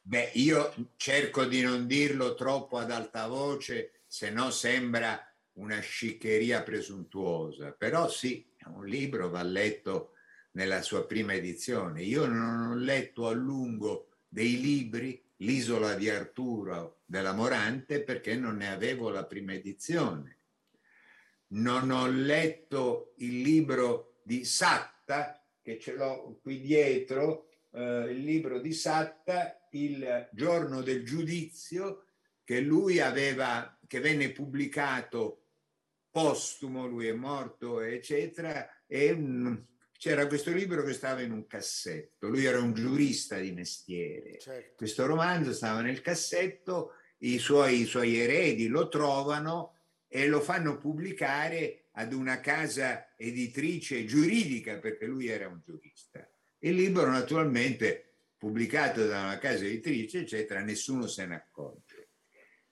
Beh, 0.00 0.30
io 0.32 0.72
cerco 0.96 1.44
di 1.44 1.60
non 1.60 1.86
dirlo 1.86 2.34
troppo 2.34 2.78
ad 2.78 2.90
alta 2.90 3.26
voce, 3.26 4.04
se 4.06 4.30
no 4.30 4.50
sembra 4.50 5.22
una 5.58 5.78
sciccheria 5.78 6.62
presuntuosa, 6.62 7.72
però 7.72 8.08
sì, 8.08 8.50
un 8.64 8.86
libro 8.86 9.28
va 9.28 9.42
letto 9.42 10.12
nella 10.52 10.80
sua 10.80 11.04
prima 11.04 11.34
edizione. 11.34 12.00
Io 12.00 12.24
non 12.24 12.70
ho 12.70 12.74
letto 12.74 13.28
a 13.28 13.32
lungo 13.32 14.08
dei 14.26 14.58
libri, 14.58 15.22
L'isola 15.36 15.92
di 15.96 16.08
Arturo 16.08 17.00
della 17.04 17.34
Morante, 17.34 18.02
perché 18.02 18.36
non 18.36 18.56
ne 18.56 18.70
avevo 18.70 19.10
la 19.10 19.26
prima 19.26 19.52
edizione. 19.52 20.39
Non 21.52 21.90
ho 21.90 22.08
letto 22.08 23.14
il 23.18 23.40
libro 23.40 24.20
di 24.22 24.44
Satta, 24.44 25.44
che 25.62 25.78
ce 25.78 25.94
l'ho 25.94 26.38
qui 26.42 26.60
dietro, 26.60 27.48
eh, 27.72 28.06
il 28.10 28.24
libro 28.24 28.60
di 28.60 28.72
Satta, 28.72 29.56
Il 29.72 30.28
giorno 30.32 30.82
del 30.82 31.04
giudizio, 31.04 32.06
che 32.42 32.60
lui 32.60 32.98
aveva, 32.98 33.78
che 33.86 34.00
venne 34.00 34.32
pubblicato 34.32 35.44
postumo, 36.10 36.86
lui 36.86 37.06
è 37.06 37.12
morto, 37.12 37.80
eccetera, 37.80 38.68
e 38.86 39.14
mm, 39.14 39.54
c'era 39.92 40.26
questo 40.26 40.50
libro 40.50 40.82
che 40.82 40.92
stava 40.92 41.20
in 41.20 41.30
un 41.30 41.46
cassetto. 41.46 42.28
Lui 42.28 42.44
era 42.44 42.58
un 42.58 42.72
giurista 42.74 43.38
di 43.38 43.52
mestiere. 43.52 44.38
Certo. 44.38 44.74
Questo 44.76 45.06
romanzo 45.06 45.52
stava 45.52 45.80
nel 45.80 46.00
cassetto, 46.00 46.94
i 47.18 47.38
suoi, 47.38 47.82
i 47.82 47.84
suoi 47.84 48.18
eredi 48.18 48.66
lo 48.66 48.88
trovano 48.88 49.74
e 50.12 50.26
lo 50.26 50.40
fanno 50.40 50.76
pubblicare 50.76 51.84
ad 51.92 52.12
una 52.12 52.40
casa 52.40 53.14
editrice 53.16 54.04
giuridica, 54.04 54.78
perché 54.78 55.06
lui 55.06 55.28
era 55.28 55.46
un 55.46 55.60
giurista. 55.64 56.28
Il 56.58 56.74
libro 56.74 57.08
naturalmente 57.08 58.14
pubblicato 58.36 59.06
da 59.06 59.20
una 59.22 59.38
casa 59.38 59.64
editrice, 59.64 60.20
eccetera, 60.20 60.62
nessuno 60.62 61.06
se 61.06 61.26
ne 61.26 61.36
accorge. 61.36 62.08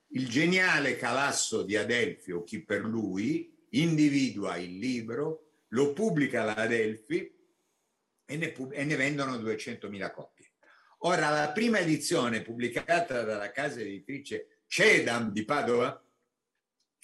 Il 0.08 0.28
geniale 0.28 0.96
Calasso 0.96 1.62
di 1.62 1.76
Adelphi, 1.76 2.32
o 2.32 2.42
chi 2.42 2.64
per 2.64 2.84
lui, 2.84 3.56
individua 3.70 4.56
il 4.56 4.76
libro, 4.76 5.64
lo 5.68 5.92
pubblica 5.92 6.42
la 6.42 6.56
Adelphi 6.56 7.36
e 8.24 8.36
ne, 8.36 8.52
e 8.72 8.84
ne 8.84 8.96
vendono 8.96 9.36
200.000 9.36 10.12
copie. 10.12 10.52
Ora, 11.02 11.28
la 11.28 11.50
prima 11.50 11.78
edizione 11.78 12.42
pubblicata 12.42 13.22
dalla 13.22 13.52
casa 13.52 13.78
editrice 13.78 14.62
Cedam 14.66 15.30
di 15.30 15.44
Padova 15.44 16.02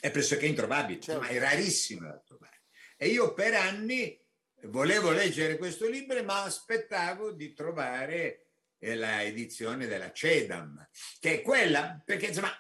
è 0.04 0.10
pressoché 0.10 0.44
introvabile, 0.44 1.00
Certo. 1.00 1.22
ma 1.22 1.28
è 1.28 1.38
rarissima 1.38 2.08
da 2.08 2.22
trovare. 2.22 2.64
E 2.98 3.08
io 3.08 3.32
per 3.32 3.54
anni 3.54 4.22
volevo 4.64 5.10
leggere 5.10 5.56
questo 5.56 5.88
libro, 5.88 6.22
ma 6.24 6.42
aspettavo 6.42 7.32
di 7.32 7.54
trovare 7.54 8.48
eh, 8.78 8.96
la 8.96 9.22
edizione 9.22 9.86
della 9.86 10.12
Cedam, 10.12 10.86
che 11.18 11.36
è 11.36 11.40
quella, 11.40 12.02
perché 12.04 12.26
insomma, 12.26 12.52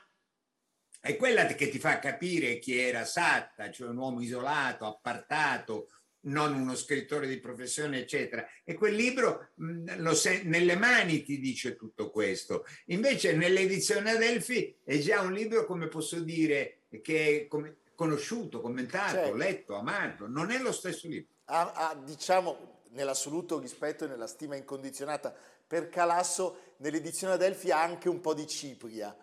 è 0.98 1.16
quella 1.16 1.44
che 1.44 1.68
ti 1.68 1.78
fa 1.78 1.98
capire 1.98 2.58
chi 2.58 2.78
era 2.78 3.04
Satta, 3.04 3.70
cioè 3.70 3.90
un 3.90 3.98
uomo 3.98 4.22
isolato, 4.22 4.86
appartato, 4.86 5.90
non 6.22 6.54
uno 6.54 6.74
scrittore 6.74 7.28
di 7.28 7.40
professione, 7.40 7.98
eccetera. 7.98 8.48
E 8.64 8.72
quel 8.72 8.94
libro 8.94 9.50
se- 10.14 10.44
nelle 10.44 10.76
mani 10.76 11.22
ti 11.22 11.38
dice 11.38 11.76
tutto 11.76 12.10
questo. 12.10 12.64
Invece 12.86 13.34
nell'edizione 13.34 14.12
Adelphi 14.12 14.78
è 14.82 14.96
già 14.96 15.20
un 15.20 15.34
libro, 15.34 15.66
come 15.66 15.88
posso 15.88 16.20
dire, 16.20 16.83
che 17.00 17.48
è 17.50 17.74
conosciuto, 17.94 18.60
commentato, 18.60 19.12
Certo. 19.12 19.34
letto, 19.36 19.74
amato. 19.76 20.26
Non 20.26 20.50
è 20.50 20.58
lo 20.58 20.72
stesso 20.72 21.06
libro. 21.08 21.32
ha, 21.46 21.72
ha, 21.72 21.94
diciamo, 21.94 22.80
nell'assoluto 22.90 23.58
rispetto 23.58 24.04
e 24.04 24.08
nella 24.08 24.26
stima 24.26 24.56
incondizionata 24.56 25.34
per 25.66 25.88
Calasso, 25.88 26.74
nell'edizione 26.78 27.34
Adelphi 27.34 27.70
ha 27.70 27.82
anche 27.82 28.08
un 28.08 28.20
po' 28.20 28.34
di 28.34 28.46
Cipria. 28.46 29.16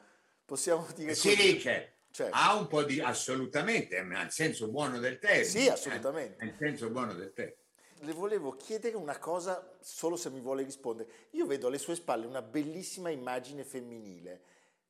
Possiamo 0.46 0.86
dire 0.96 1.14
Sì, 1.16 1.36
così? 1.36 1.58
c'è. 1.58 1.94
Certo. 2.12 2.36
Ha 2.36 2.56
un 2.56 2.68
po' 2.68 2.84
di 2.84 3.00
assolutamente, 3.00 4.02
nel 4.04 4.32
senso 4.32 4.68
buono 4.68 5.00
del 5.00 5.18
termine. 5.18 5.46
Sì, 5.46 5.70
assolutamente. 5.70 6.42
eh, 6.44 6.46
Nel 6.46 6.56
senso 6.58 6.90
buono 6.90 7.14
del 7.14 7.32
termine. 7.32 7.56
Le 8.02 8.12
volevo 8.14 8.52
chiedere 8.58 8.98
una 8.98 9.18
cosa, 9.18 9.78
solo 9.80 10.18
se 10.18 10.30
mi 10.30 10.42
vuole 10.42 10.64
rispondere. 10.64 11.10
Io 11.32 11.46
vedo 11.46 11.68
alle 11.68 11.78
sue 11.78 11.96
spalle 11.96 12.26
una 12.26 12.42
bellissima 12.42 13.10
immagine 13.12 13.64
femminile. 13.64 14.42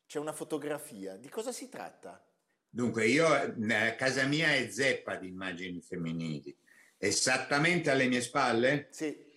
C'è 0.07 0.17
una 0.17 0.33
fotografia. 0.33 1.15
Di 1.17 1.29
cosa 1.29 1.51
si 1.51 1.69
tratta? 1.69 2.19
Dunque, 2.73 3.05
io, 3.05 3.27
eh, 3.35 3.95
casa 3.97 4.25
mia 4.25 4.55
è 4.55 4.69
zeppa 4.69 5.17
di 5.17 5.27
immagini 5.27 5.81
femminili. 5.81 6.55
Esattamente 6.97 7.89
alle 7.89 8.07
mie 8.07 8.21
spalle? 8.21 8.87
Sì, 8.91 9.29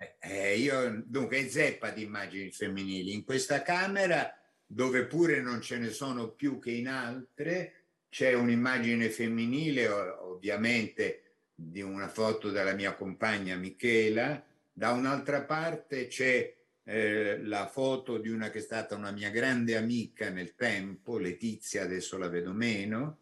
Eh, 0.00 0.16
eh, 0.20 0.56
io, 0.56 1.02
dunque, 1.04 1.38
è 1.38 1.48
zeppa 1.48 1.90
di 1.90 2.04
immagini 2.04 2.52
femminili. 2.52 3.12
In 3.12 3.24
questa 3.24 3.62
camera, 3.62 4.32
dove 4.64 5.06
pure 5.06 5.40
non 5.40 5.60
ce 5.60 5.76
ne 5.78 5.90
sono 5.90 6.30
più 6.30 6.60
che 6.60 6.70
in 6.70 6.86
altre, 6.86 7.72
c'è 8.08 8.32
un'immagine 8.34 9.10
femminile, 9.10 9.88
ovviamente, 9.88 11.22
di 11.52 11.82
una 11.82 12.06
foto 12.06 12.50
della 12.50 12.74
mia 12.74 12.94
compagna 12.94 13.56
Michela. 13.56 14.40
Da 14.72 14.92
un'altra 14.92 15.42
parte 15.42 16.06
c'è 16.06 16.54
eh, 16.90 17.42
la 17.42 17.66
foto 17.66 18.16
di 18.16 18.30
una 18.30 18.48
che 18.48 18.58
è 18.58 18.62
stata 18.62 18.94
una 18.94 19.10
mia 19.10 19.28
grande 19.28 19.76
amica 19.76 20.30
nel 20.30 20.54
tempo, 20.54 21.18
Letizia, 21.18 21.82
adesso 21.82 22.16
la 22.16 22.28
vedo 22.28 22.54
meno. 22.54 23.18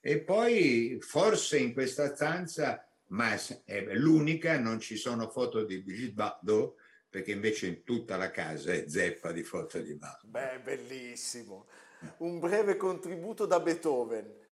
E 0.00 0.20
poi 0.20 0.98
forse 1.00 1.58
in 1.58 1.72
questa 1.72 2.14
stanza, 2.14 2.88
ma 3.08 3.34
è 3.64 3.94
l'unica, 3.94 4.60
non 4.60 4.78
ci 4.78 4.96
sono 4.96 5.28
foto 5.28 5.64
di 5.64 5.80
Brigitte 5.82 6.12
Bardot, 6.12 6.76
perché 7.10 7.32
invece 7.32 7.66
in 7.66 7.82
tutta 7.82 8.16
la 8.16 8.30
casa 8.30 8.72
è 8.72 8.84
zeppa 8.86 9.32
di 9.32 9.42
foto 9.42 9.80
di 9.80 9.94
Bardot. 9.94 10.30
beh, 10.30 10.60
bellissimo. 10.62 11.66
Un 12.18 12.38
breve 12.38 12.76
contributo 12.76 13.46
da 13.46 13.58
Beethoven. 13.58 14.46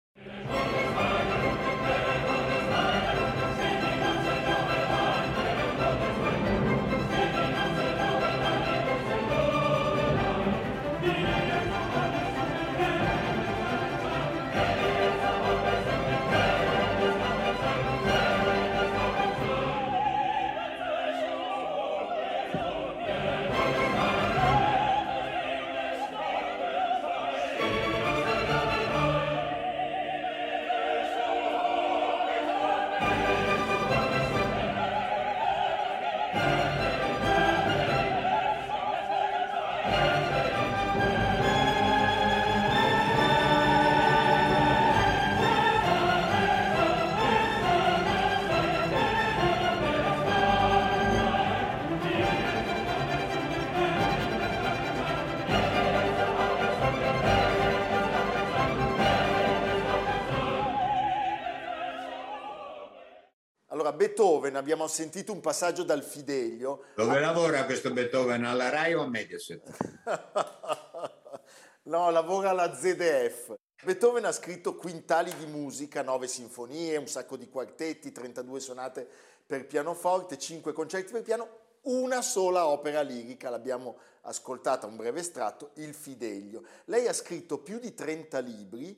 Beethoven, 64.13 64.56
abbiamo 64.56 64.86
sentito 64.86 65.32
un 65.32 65.39
passaggio 65.41 65.82
dal 65.82 66.04
Fidelio. 66.04 66.84
Dove 66.93 67.19
lavora 67.19 67.65
questo 67.65 67.91
Beethoven? 67.91 68.45
Alla 68.45 68.69
RAI 68.69 68.93
o 68.93 69.02
a 69.02 69.08
Mediaset? 69.08 69.63
no, 71.89 72.12
lavora 72.12 72.52
alla 72.52 72.76
ZDF. 72.76 73.56
Beethoven 73.84 74.26
ha 74.26 74.32
scritto 74.32 74.76
quintali 74.76 75.36
di 75.36 75.47
musica, 75.47 76.04
nove 76.04 76.28
sinfonie, 76.28 76.95
un 76.97 77.08
sacco 77.08 77.36
di 77.38 77.49
quartetti, 77.49 78.12
32 78.12 78.60
sonate 78.60 79.10
per 79.47 79.65
pianoforte, 79.65 80.38
cinque 80.38 80.73
concerti 80.73 81.12
per 81.12 81.23
piano, 81.23 81.49
una 81.86 82.21
sola 82.21 82.67
opera 82.67 83.02
lirica, 83.02 83.49
l'abbiamo 83.49 83.97
ascoltata, 84.21 84.86
un 84.86 84.95
breve 84.95 85.21
estratto, 85.21 85.71
Il 85.78 85.95
Fidelio. 85.95 86.62
Lei 86.86 87.08
ha 87.08 87.13
scritto 87.13 87.58
più 87.58 87.80
di 87.80 87.95
30 87.95 88.38
libri 88.41 88.95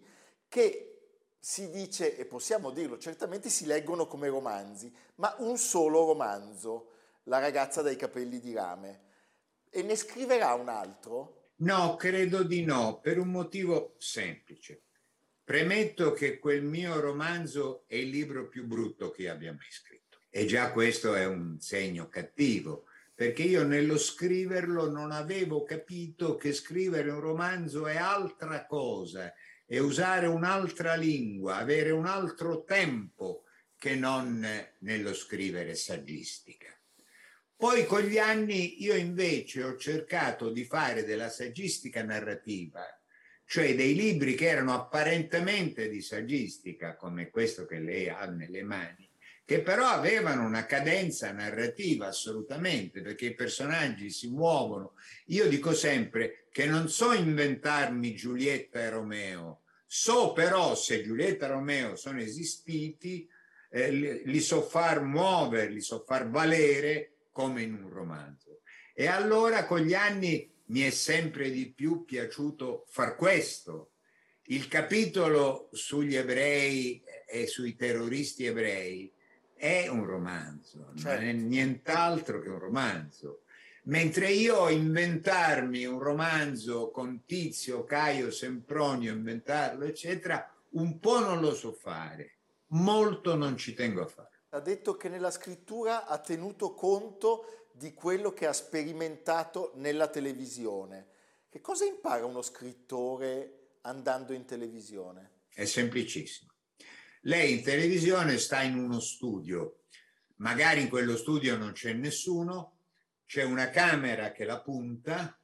che 0.49 0.94
si 1.47 1.69
dice, 1.69 2.17
e 2.17 2.25
possiamo 2.25 2.71
dirlo 2.71 2.97
certamente, 2.97 3.49
si 3.49 3.67
leggono 3.67 4.07
come 4.07 4.29
romanzi, 4.29 4.91
ma 5.17 5.35
un 5.37 5.59
solo 5.59 6.03
romanzo, 6.03 6.89
La 7.27 7.37
ragazza 7.37 7.83
dai 7.83 7.95
capelli 7.95 8.39
di 8.39 8.53
rame. 8.53 9.01
E 9.69 9.83
ne 9.83 9.95
scriverà 9.95 10.53
un 10.53 10.69
altro? 10.69 11.51
No, 11.57 11.95
credo 11.97 12.41
di 12.41 12.63
no, 12.63 12.99
per 12.99 13.19
un 13.19 13.29
motivo 13.29 13.95
semplice. 13.99 14.85
Premetto 15.43 16.13
che 16.13 16.39
quel 16.39 16.63
mio 16.63 16.99
romanzo 16.99 17.83
è 17.85 17.95
il 17.95 18.09
libro 18.09 18.47
più 18.47 18.65
brutto 18.65 19.11
che 19.11 19.29
abbia 19.29 19.53
mai 19.53 19.69
scritto. 19.69 20.21
E 20.29 20.45
già 20.45 20.71
questo 20.71 21.13
è 21.13 21.25
un 21.25 21.59
segno 21.59 22.09
cattivo, 22.09 22.85
perché 23.13 23.43
io 23.43 23.63
nello 23.63 23.97
scriverlo 23.99 24.89
non 24.89 25.11
avevo 25.11 25.63
capito 25.63 26.35
che 26.37 26.53
scrivere 26.53 27.11
un 27.11 27.19
romanzo 27.19 27.85
è 27.85 27.97
altra 27.97 28.65
cosa, 28.65 29.31
è 29.65 29.79
usare 29.79 30.27
un'altra 30.27 30.95
lingua, 30.95 31.57
avere 31.57 31.91
un 31.91 32.05
altro 32.05 32.63
tempo 32.63 33.43
che 33.77 33.95
non 33.95 34.45
nello 34.79 35.13
scrivere 35.13 35.75
saggistica. 35.75 36.67
Poi 37.57 37.85
con 37.85 38.01
gli 38.01 38.17
anni 38.17 38.83
io 38.83 38.95
invece 38.95 39.63
ho 39.63 39.77
cercato 39.77 40.49
di 40.49 40.65
fare 40.65 41.03
della 41.03 41.29
saggistica 41.29 42.03
narrativa, 42.03 42.83
cioè 43.45 43.75
dei 43.75 43.95
libri 43.95 44.35
che 44.35 44.47
erano 44.47 44.73
apparentemente 44.73 45.87
di 45.87 46.01
saggistica, 46.01 46.95
come 46.95 47.29
questo 47.29 47.65
che 47.65 47.79
lei 47.79 48.09
ha 48.09 48.25
nelle 48.25 48.63
mani, 48.63 49.04
che 49.45 49.61
però 49.61 49.85
avevano 49.85 50.43
una 50.43 50.65
cadenza 50.65 51.31
narrativa 51.31 52.07
assolutamente, 52.07 53.01
perché 53.01 53.27
i 53.27 53.35
personaggi 53.35 54.09
si 54.09 54.27
muovono. 54.29 54.93
Io 55.27 55.47
dico 55.47 55.71
sempre 55.73 56.47
che 56.51 56.65
non 56.65 56.89
so 56.89 57.13
inventarmi 57.13 58.15
Giulietta 58.15 58.79
e 58.79 58.89
Romeo, 58.89 59.61
so 59.85 60.33
però 60.33 60.73
se 60.75 61.03
Giulietta 61.03 61.45
e 61.45 61.49
Romeo 61.49 61.95
sono 61.95 62.19
esistiti, 62.19 63.29
eh, 63.69 63.91
li, 63.91 64.23
li 64.25 64.39
so 64.39 64.63
far 64.63 65.03
muovere, 65.03 65.69
li 65.69 65.81
so 65.81 66.03
far 66.07 66.27
valere 66.27 67.11
come 67.31 67.61
in 67.61 67.75
un 67.75 67.89
romanzo. 67.89 68.61
E 68.95 69.05
allora 69.05 69.67
con 69.67 69.81
gli 69.81 69.93
anni 69.93 70.51
mi 70.67 70.81
è 70.81 70.89
sempre 70.89 71.51
di 71.51 71.71
più 71.71 72.03
piaciuto 72.03 72.85
far 72.89 73.15
questo. 73.15 73.91
Il 74.47 74.67
capitolo 74.67 75.69
sugli 75.71 76.15
ebrei 76.15 77.03
e 77.27 77.45
sui 77.45 77.75
terroristi 77.75 78.45
ebrei 78.45 79.11
è 79.55 79.87
un 79.87 80.05
romanzo, 80.05 80.91
certo. 80.95 81.09
non 81.09 81.23
è 81.23 81.31
certo. 81.31 81.47
nient'altro 81.47 82.39
che 82.39 82.49
un 82.49 82.59
romanzo. 82.59 83.41
Mentre 83.83 84.31
io 84.31 84.69
inventarmi 84.69 85.85
un 85.85 85.99
romanzo 85.99 86.89
con 86.89 87.23
Tizio, 87.25 87.83
Caio, 87.83 88.31
Sempronio, 88.31 89.13
inventarlo, 89.13 89.85
eccetera, 89.85 90.51
un 90.71 90.99
po' 90.99 91.19
non 91.19 91.39
lo 91.39 91.53
so 91.53 91.71
fare, 91.71 92.37
molto 92.67 93.35
non 93.35 93.57
ci 93.57 93.73
tengo 93.73 94.01
a 94.01 94.07
fare. 94.07 94.29
Ha 94.49 94.59
detto 94.59 94.95
che 94.97 95.07
nella 95.09 95.31
scrittura 95.31 96.05
ha 96.05 96.17
tenuto 96.17 96.73
conto 96.73 97.67
di 97.73 97.93
quello 97.93 98.31
che 98.31 98.47
ha 98.47 98.53
sperimentato 98.53 99.71
nella 99.75 100.07
televisione. 100.07 101.07
Che 101.49 101.61
cosa 101.61 101.85
impara 101.85 102.25
uno 102.25 102.41
scrittore 102.41 103.77
andando 103.81 104.33
in 104.33 104.45
televisione? 104.45 105.43
È 105.53 105.65
semplicissimo. 105.65 106.54
Lei 107.27 107.53
in 107.53 107.63
televisione 107.63 108.37
sta 108.37 108.61
in 108.61 108.77
uno 108.77 108.99
studio, 108.99 109.85
magari 110.35 110.81
in 110.81 110.89
quello 110.89 111.17
studio 111.17 111.57
non 111.57 111.71
c'è 111.71 111.91
nessuno, 111.93 112.81
c'è 113.25 113.41
una 113.41 113.71
camera 113.71 114.31
che 114.31 114.45
la 114.45 114.61
punta, 114.61 115.35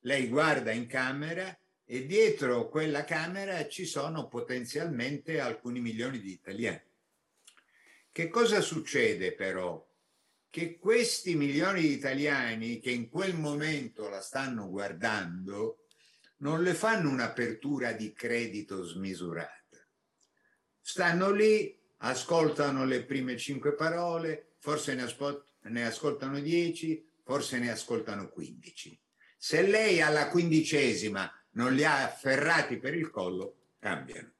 lei 0.00 0.28
guarda 0.28 0.70
in 0.70 0.86
camera 0.86 1.54
e 1.84 2.06
dietro 2.06 2.70
quella 2.70 3.04
camera 3.04 3.68
ci 3.68 3.84
sono 3.84 4.28
potenzialmente 4.28 5.38
alcuni 5.38 5.80
milioni 5.80 6.20
di 6.20 6.30
italiani. 6.30 6.90
Che 8.10 8.28
cosa 8.28 8.62
succede 8.62 9.34
però? 9.34 9.86
Che 10.48 10.78
questi 10.78 11.34
milioni 11.34 11.82
di 11.82 11.92
italiani 11.92 12.80
che 12.80 12.92
in 12.92 13.10
quel 13.10 13.34
momento 13.34 14.08
la 14.08 14.22
stanno 14.22 14.70
guardando 14.70 15.84
non 16.38 16.62
le 16.62 16.72
fanno 16.72 17.10
un'apertura 17.10 17.92
di 17.92 18.14
credito 18.14 18.82
smisurata 18.82 19.65
stanno 20.86 21.32
lì, 21.32 21.76
ascoltano 21.98 22.84
le 22.84 23.02
prime 23.02 23.36
cinque 23.36 23.74
parole, 23.74 24.52
forse 24.60 24.94
ne, 24.94 25.02
ascol- 25.02 25.44
ne 25.62 25.84
ascoltano 25.84 26.38
dieci, 26.38 27.04
forse 27.24 27.58
ne 27.58 27.72
ascoltano 27.72 28.28
quindici. 28.28 28.96
Se 29.36 29.62
lei 29.62 30.00
alla 30.00 30.28
quindicesima 30.28 31.28
non 31.54 31.74
li 31.74 31.82
ha 31.82 32.04
afferrati 32.04 32.78
per 32.78 32.94
il 32.94 33.10
collo, 33.10 33.72
cambiano. 33.80 34.34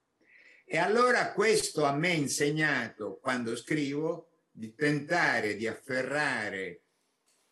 E 0.65 0.79
allora 0.79 1.33
questo 1.33 1.85
a 1.85 1.93
me 1.93 2.11
ha 2.11 2.15
insegnato, 2.15 3.19
quando 3.21 3.57
scrivo, 3.57 4.45
di 4.49 4.73
tentare 4.73 5.57
di 5.57 5.67
afferrare 5.67 6.83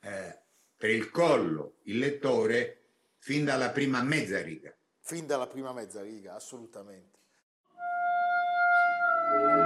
eh, 0.03 0.43
per 0.77 0.91
il 0.91 1.11
collo 1.11 1.79
il 1.85 1.99
lettore 1.99 2.91
fin 3.19 3.45
dalla 3.45 3.71
prima 3.71 4.05
mezza 4.05 4.41
riga. 4.41 4.73
Fin 5.01 5.27
dalla 5.27 5.49
prima 5.49 5.73
mezza 5.73 6.01
riga, 6.01 6.35
assolutamente. 6.35 7.14
thank 9.35 9.49
you 9.49 9.64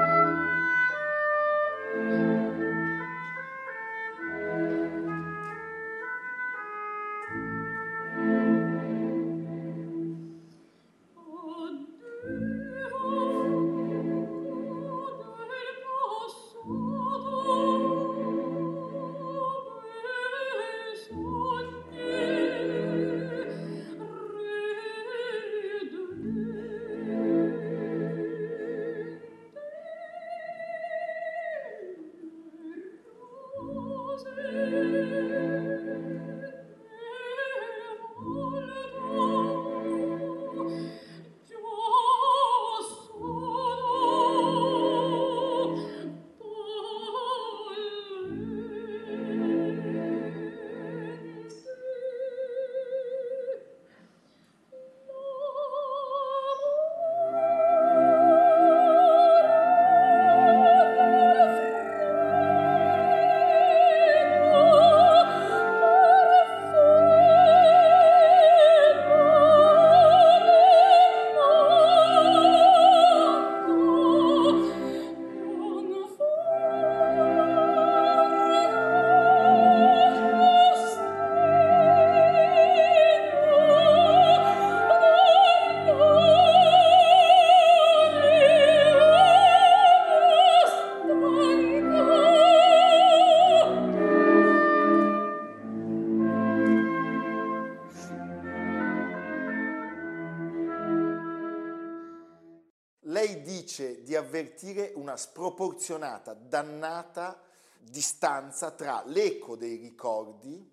avvertire 104.59 104.93
una 104.97 105.17
sproporzionata, 105.17 106.35
dannata 106.35 107.41
distanza 107.81 108.73
tra 108.73 109.05
l'eco 109.07 109.55
dei 109.57 109.77
ricordi 109.77 110.69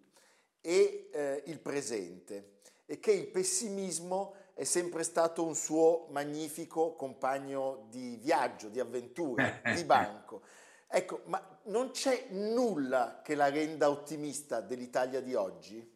e 0.59 1.09
eh, 1.11 1.43
il 1.45 1.59
presente 1.59 2.61
e 2.87 2.99
che 2.99 3.11
il 3.11 3.27
pessimismo 3.27 4.35
è 4.55 4.63
sempre 4.63 5.03
stato 5.03 5.43
un 5.43 5.55
suo 5.55 6.07
magnifico 6.09 6.95
compagno 6.95 7.87
di 7.89 8.17
viaggio, 8.21 8.69
di 8.69 8.79
avventura, 8.79 9.61
di 9.75 9.83
banco. 9.83 10.41
Ecco, 10.87 11.21
ma 11.25 11.59
non 11.65 11.91
c'è 11.91 12.27
nulla 12.31 13.21
che 13.23 13.35
la 13.35 13.49
renda 13.49 13.89
ottimista 13.89 14.61
dell'Italia 14.61 15.21
di 15.21 15.35
oggi? 15.35 15.93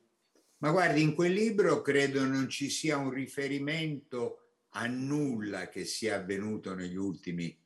Ma 0.58 0.72
guardi, 0.72 1.02
in 1.02 1.16
quel 1.16 1.32
libro 1.32 1.82
credo 1.82 2.24
non 2.26 2.50
ci 2.50 2.70
sia 2.70 2.98
un 2.98 3.12
riferimento 3.12 4.42
a 4.74 4.86
nulla 4.88 5.70
che 5.70 5.86
sia 5.86 6.16
avvenuto 6.16 6.76
negli 6.76 6.98
ultimi 6.98 7.58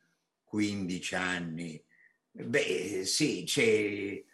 15 0.54 1.16
anni. 1.16 1.84
Beh, 2.30 3.06
sì, 3.06 3.44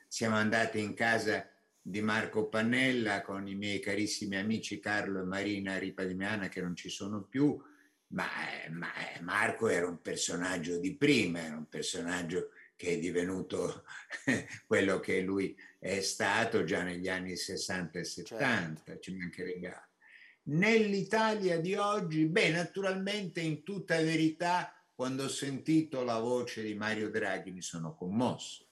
siamo 0.06 0.36
andati 0.36 0.80
in 0.80 0.94
casa 0.94 1.50
di 1.82 2.02
Marco 2.02 2.50
Pannella 2.50 3.22
con 3.22 3.48
i 3.48 3.56
miei 3.56 3.80
carissimi 3.80 4.36
amici 4.36 4.82
Carlo 4.82 5.22
e 5.22 5.24
Marina 5.24 5.78
Ripadimiana 5.78 6.50
che 6.50 6.60
non 6.60 6.76
ci 6.76 6.90
sono 6.90 7.24
più, 7.24 7.58
ma, 8.08 8.28
ma 8.72 8.90
Marco 9.22 9.70
era 9.70 9.88
un 9.88 10.02
personaggio 10.02 10.78
di 10.78 10.98
prima, 10.98 11.42
era 11.42 11.56
un 11.56 11.70
personaggio 11.70 12.50
che 12.76 12.96
è 12.96 13.00
divenuto 13.00 13.86
quello 14.68 15.00
che 15.00 15.22
lui 15.22 15.58
è 15.80 16.02
stato 16.02 16.66
già 16.66 16.84
negli 16.84 17.08
anni 17.08 17.38
60 17.38 17.98
e 17.98 18.04
70, 18.04 18.84
certo. 18.84 19.02
ci 19.02 19.16
mancherebbe. 19.16 19.88
Nell'Italia 20.50 21.62
di 21.62 21.76
oggi, 21.76 22.26
beh, 22.26 22.52
naturalmente 22.52 23.40
in 23.40 23.64
tutta 23.64 24.02
verità, 24.02 24.74
quando 25.00 25.24
ho 25.24 25.30
sentito 25.30 26.04
la 26.04 26.20
voce 26.20 26.62
di 26.62 26.76
Mario 26.76 27.10
Draghi 27.10 27.52
mi 27.52 27.62
sono 27.62 27.96
commosso 27.96 28.68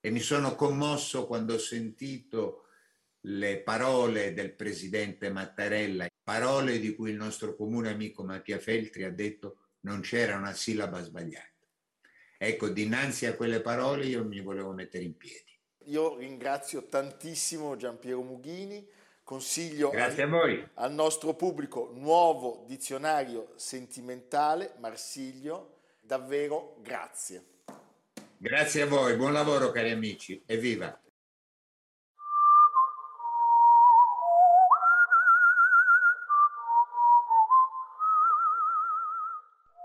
e 0.00 0.08
mi 0.10 0.20
sono 0.20 0.54
commosso 0.54 1.26
quando 1.26 1.52
ho 1.52 1.58
sentito 1.58 2.68
le 3.26 3.60
parole 3.60 4.32
del 4.32 4.54
presidente 4.54 5.28
Mattarella, 5.28 6.06
parole 6.22 6.78
di 6.78 6.94
cui 6.94 7.10
il 7.10 7.16
nostro 7.16 7.54
comune 7.54 7.90
amico 7.90 8.24
Mattia 8.24 8.58
Feltri 8.58 9.04
ha 9.04 9.10
detto 9.10 9.58
non 9.80 10.00
c'era 10.00 10.38
una 10.38 10.54
sillaba 10.54 11.02
sbagliata. 11.02 11.52
Ecco, 12.38 12.70
dinanzi 12.70 13.26
a 13.26 13.36
quelle 13.36 13.60
parole 13.60 14.06
io 14.06 14.24
mi 14.24 14.40
volevo 14.40 14.72
mettere 14.72 15.04
in 15.04 15.18
piedi. 15.18 15.52
Io 15.84 16.16
ringrazio 16.16 16.88
tantissimo 16.88 17.76
Giampiero 17.76 18.22
Mughini, 18.22 18.88
consiglio 19.22 19.90
Grazie 19.90 20.22
al, 20.22 20.28
a 20.28 20.32
voi. 20.32 20.68
al 20.74 20.92
nostro 20.92 21.34
pubblico 21.34 21.90
nuovo 21.94 22.64
dizionario 22.66 23.52
sentimentale 23.56 24.74
Marsiglio, 24.78 25.78
davvero 26.00 26.76
grazie. 26.80 27.44
Grazie 28.36 28.82
a 28.82 28.86
voi, 28.86 29.16
buon 29.16 29.32
lavoro 29.32 29.70
cari 29.70 29.90
amici, 29.90 30.42
evviva! 30.46 30.96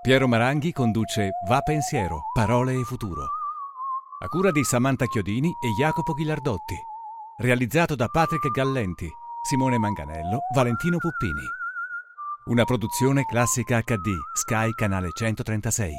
Piero 0.02 0.28
Maranghi 0.28 0.72
conduce 0.72 1.32
Va 1.48 1.60
Pensiero, 1.60 2.32
Parole 2.34 2.74
e 2.74 2.84
Futuro. 2.84 3.28
A 4.20 4.28
cura 4.28 4.52
di 4.52 4.64
Samantha 4.64 5.06
Chiodini 5.06 5.50
e 5.50 5.68
Jacopo 5.78 6.14
Ghilardotti. 6.14 6.76
Realizzato 7.40 7.94
da 7.94 8.08
Patrick 8.08 8.50
Gallenti, 8.50 9.12
Simone 9.44 9.78
Manganello, 9.78 10.40
Valentino 10.54 10.98
Puppini. 10.98 11.44
Una 12.46 12.64
produzione 12.66 13.26
classica 13.26 13.82
HD, 13.82 14.16
Sky 14.34 14.72
Canale 14.72 15.10
136. 15.12 15.94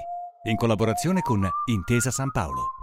In 0.44 0.56
collaborazione 0.56 1.20
con 1.20 1.48
Intesa 1.66 2.10
San 2.10 2.30
Paolo. 2.30 2.77